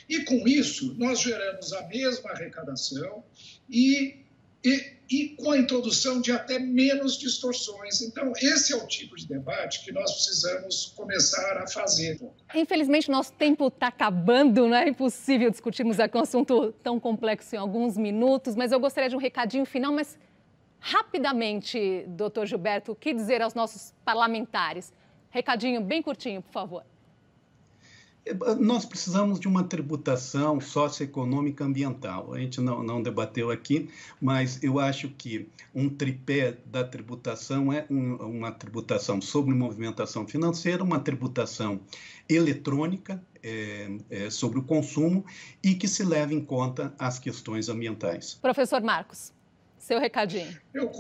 E 0.09 0.25
com 0.25 0.47
isso, 0.47 0.95
nós 0.99 1.21
geramos 1.21 1.73
a 1.73 1.83
mesma 1.89 2.31
arrecadação 2.31 3.25
e, 3.69 4.17
e 4.65 4.97
e 5.09 5.29
com 5.37 5.53
a 5.53 5.59
introdução 5.59 6.21
de 6.21 6.33
até 6.33 6.59
menos 6.59 7.17
distorções. 7.17 8.03
Então, 8.03 8.33
esse 8.37 8.73
é 8.73 8.77
o 8.77 8.87
tipo 8.87 9.17
de 9.17 9.27
debate 9.27 9.85
que 9.85 9.93
nós 9.93 10.13
precisamos 10.13 10.93
começar 10.97 11.59
a 11.59 11.67
fazer. 11.69 12.21
Infelizmente, 12.55 13.11
nosso 13.11 13.33
tempo 13.33 13.69
está 13.69 13.89
acabando, 13.89 14.67
não 14.67 14.77
é 14.77 14.89
impossível 14.89 15.51
discutirmos 15.51 16.01
aqui 16.01 16.17
um 16.17 16.23
assunto 16.23 16.73
tão 16.83 16.99
complexo 16.99 17.55
em 17.55 17.59
alguns 17.59 17.97
minutos, 17.97 18.57
mas 18.57 18.73
eu 18.73 18.81
gostaria 18.81 19.09
de 19.09 19.15
um 19.15 19.21
recadinho 19.21 19.65
final, 19.65 19.93
mas 19.93 20.19
rapidamente, 20.81 22.05
doutor 22.09 22.47
Gilberto, 22.47 22.93
o 22.93 22.97
que 22.97 23.15
dizer 23.15 23.41
aos 23.43 23.55
nossos 23.55 23.95
parlamentares? 24.05 24.93
Recadinho 25.31 25.81
bem 25.81 26.03
curtinho, 26.03 26.43
por 26.43 26.53
favor. 26.53 26.85
Nós 28.59 28.85
precisamos 28.85 29.39
de 29.39 29.47
uma 29.47 29.63
tributação 29.63 30.61
socioeconômica 30.61 31.65
ambiental. 31.65 32.35
A 32.35 32.39
gente 32.41 32.61
não, 32.61 32.83
não 32.83 33.01
debateu 33.01 33.51
aqui, 33.51 33.89
mas 34.21 34.61
eu 34.65 34.81
acho 34.81 35.09
que 35.11 35.49
um 35.73 35.89
tripé 35.89 36.57
da 36.67 36.83
tributação 36.83 37.73
é 37.73 37.87
um, 37.89 38.17
uma 38.17 38.51
tributação 38.51 39.21
sobre 39.21 39.55
movimentação 39.55 40.27
financeira, 40.27 40.83
uma 40.83 40.99
tributação 40.99 41.81
eletrônica 42.29 43.23
é, 43.43 43.97
é, 44.11 44.31
sobre 44.31 44.59
o 44.59 44.63
consumo 44.63 45.25
e 45.63 45.75
que 45.75 45.87
se 45.87 46.03
leve 46.03 46.35
em 46.35 46.45
conta 46.45 46.93
as 46.99 47.21
questões 47.21 47.69
ambientais. 47.69 48.35
Professor 48.35 48.83
Marcos, 48.83 49.33
seu 49.79 50.01
recadinho. 50.01 50.59
Eu, 50.75 50.91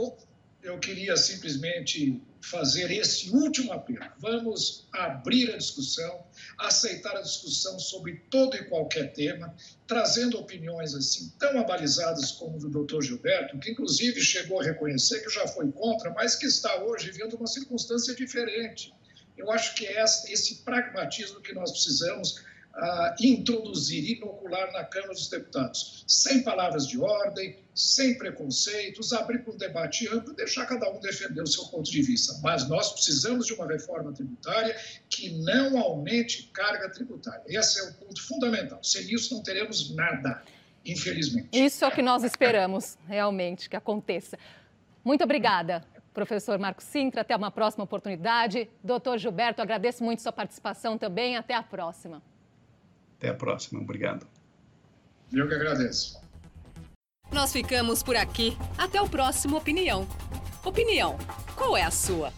eu 0.62 0.78
queria 0.78 1.16
simplesmente 1.16 2.22
fazer 2.50 2.90
esse 2.92 3.30
último 3.30 3.72
apelo. 3.72 4.06
Vamos 4.18 4.86
abrir 4.92 5.52
a 5.52 5.56
discussão, 5.56 6.24
aceitar 6.58 7.16
a 7.16 7.20
discussão 7.20 7.78
sobre 7.78 8.22
todo 8.30 8.56
e 8.56 8.64
qualquer 8.64 9.12
tema, 9.12 9.54
trazendo 9.86 10.38
opiniões 10.38 10.94
assim 10.94 11.32
tão 11.38 11.58
abalizadas 11.58 12.30
como 12.32 12.58
do 12.58 12.70
Dr. 12.70 13.02
Gilberto, 13.02 13.58
que 13.58 13.70
inclusive 13.70 14.20
chegou 14.20 14.60
a 14.60 14.64
reconhecer 14.64 15.20
que 15.24 15.30
já 15.30 15.46
foi 15.48 15.70
contra, 15.72 16.10
mas 16.10 16.36
que 16.36 16.46
está 16.46 16.84
hoje 16.84 17.10
vivendo 17.10 17.34
uma 17.34 17.48
circunstância 17.48 18.14
diferente. 18.14 18.94
Eu 19.36 19.50
acho 19.50 19.74
que 19.74 19.86
é 19.86 20.02
esse 20.02 20.62
pragmatismo 20.62 21.40
que 21.40 21.52
nós 21.52 21.70
precisamos 21.72 22.42
uh, 22.76 23.14
introduzir, 23.20 24.16
inocular 24.16 24.72
na 24.72 24.84
Câmara 24.84 25.14
dos 25.14 25.28
Deputados, 25.28 26.04
sem 26.06 26.42
palavras 26.42 26.86
de 26.86 26.98
ordem, 26.98 27.58
sem 27.74 28.16
preconceitos, 28.16 29.12
abrir 29.12 29.40
para 29.40 29.52
um 29.52 29.56
debate 29.56 30.08
amplo, 30.08 30.34
deixar 30.34 30.66
cada 30.66 30.90
um 30.90 31.00
defender 31.00 31.42
o 31.42 31.46
seu 31.46 31.64
ponto 31.66 31.90
de 31.90 32.02
vista. 32.02 32.38
Mas 32.42 32.68
nós 32.68 32.92
precisamos 32.92 33.46
de 33.46 33.54
uma 33.54 33.66
reforma 33.66 34.12
tributária 34.12 34.76
que 35.08 35.30
não 35.42 35.78
aumente 35.78 36.50
carga 36.52 36.88
tributária. 36.90 37.42
Esse 37.46 37.80
é 37.80 37.84
o 37.84 37.94
ponto 37.94 38.22
fundamental. 38.22 38.82
Sem 38.82 39.12
isso, 39.12 39.34
não 39.34 39.42
teremos 39.42 39.94
nada, 39.94 40.42
infelizmente. 40.84 41.48
Isso 41.52 41.84
é 41.84 41.88
o 41.88 41.90
que 41.90 42.02
nós 42.02 42.24
esperamos, 42.24 42.96
realmente, 43.06 43.68
que 43.68 43.76
aconteça. 43.76 44.38
Muito 45.04 45.22
obrigada 45.22 45.84
professor 46.14 46.58
Marco 46.58 46.82
Sintra. 46.82 47.20
Até 47.20 47.36
uma 47.36 47.50
próxima 47.50 47.84
oportunidade. 47.84 48.70
Doutor 48.82 49.18
Gilberto, 49.18 49.60
agradeço 49.60 50.02
muito 50.02 50.22
sua 50.22 50.32
participação 50.32 50.96
também. 50.96 51.36
Até 51.36 51.52
a 51.52 51.62
próxima. 51.62 52.22
Até 53.18 53.28
a 53.28 53.34
próxima. 53.34 53.80
Obrigado. 53.80 54.26
Eu 55.32 55.48
que 55.48 55.54
agradeço. 55.54 56.20
Nós 57.32 57.52
ficamos 57.52 58.02
por 58.02 58.16
aqui. 58.16 58.56
Até 58.78 59.00
o 59.00 59.08
próximo 59.08 59.56
Opinião. 59.56 60.06
Opinião, 60.64 61.16
qual 61.54 61.76
é 61.76 61.82
a 61.82 61.90
sua? 61.90 62.32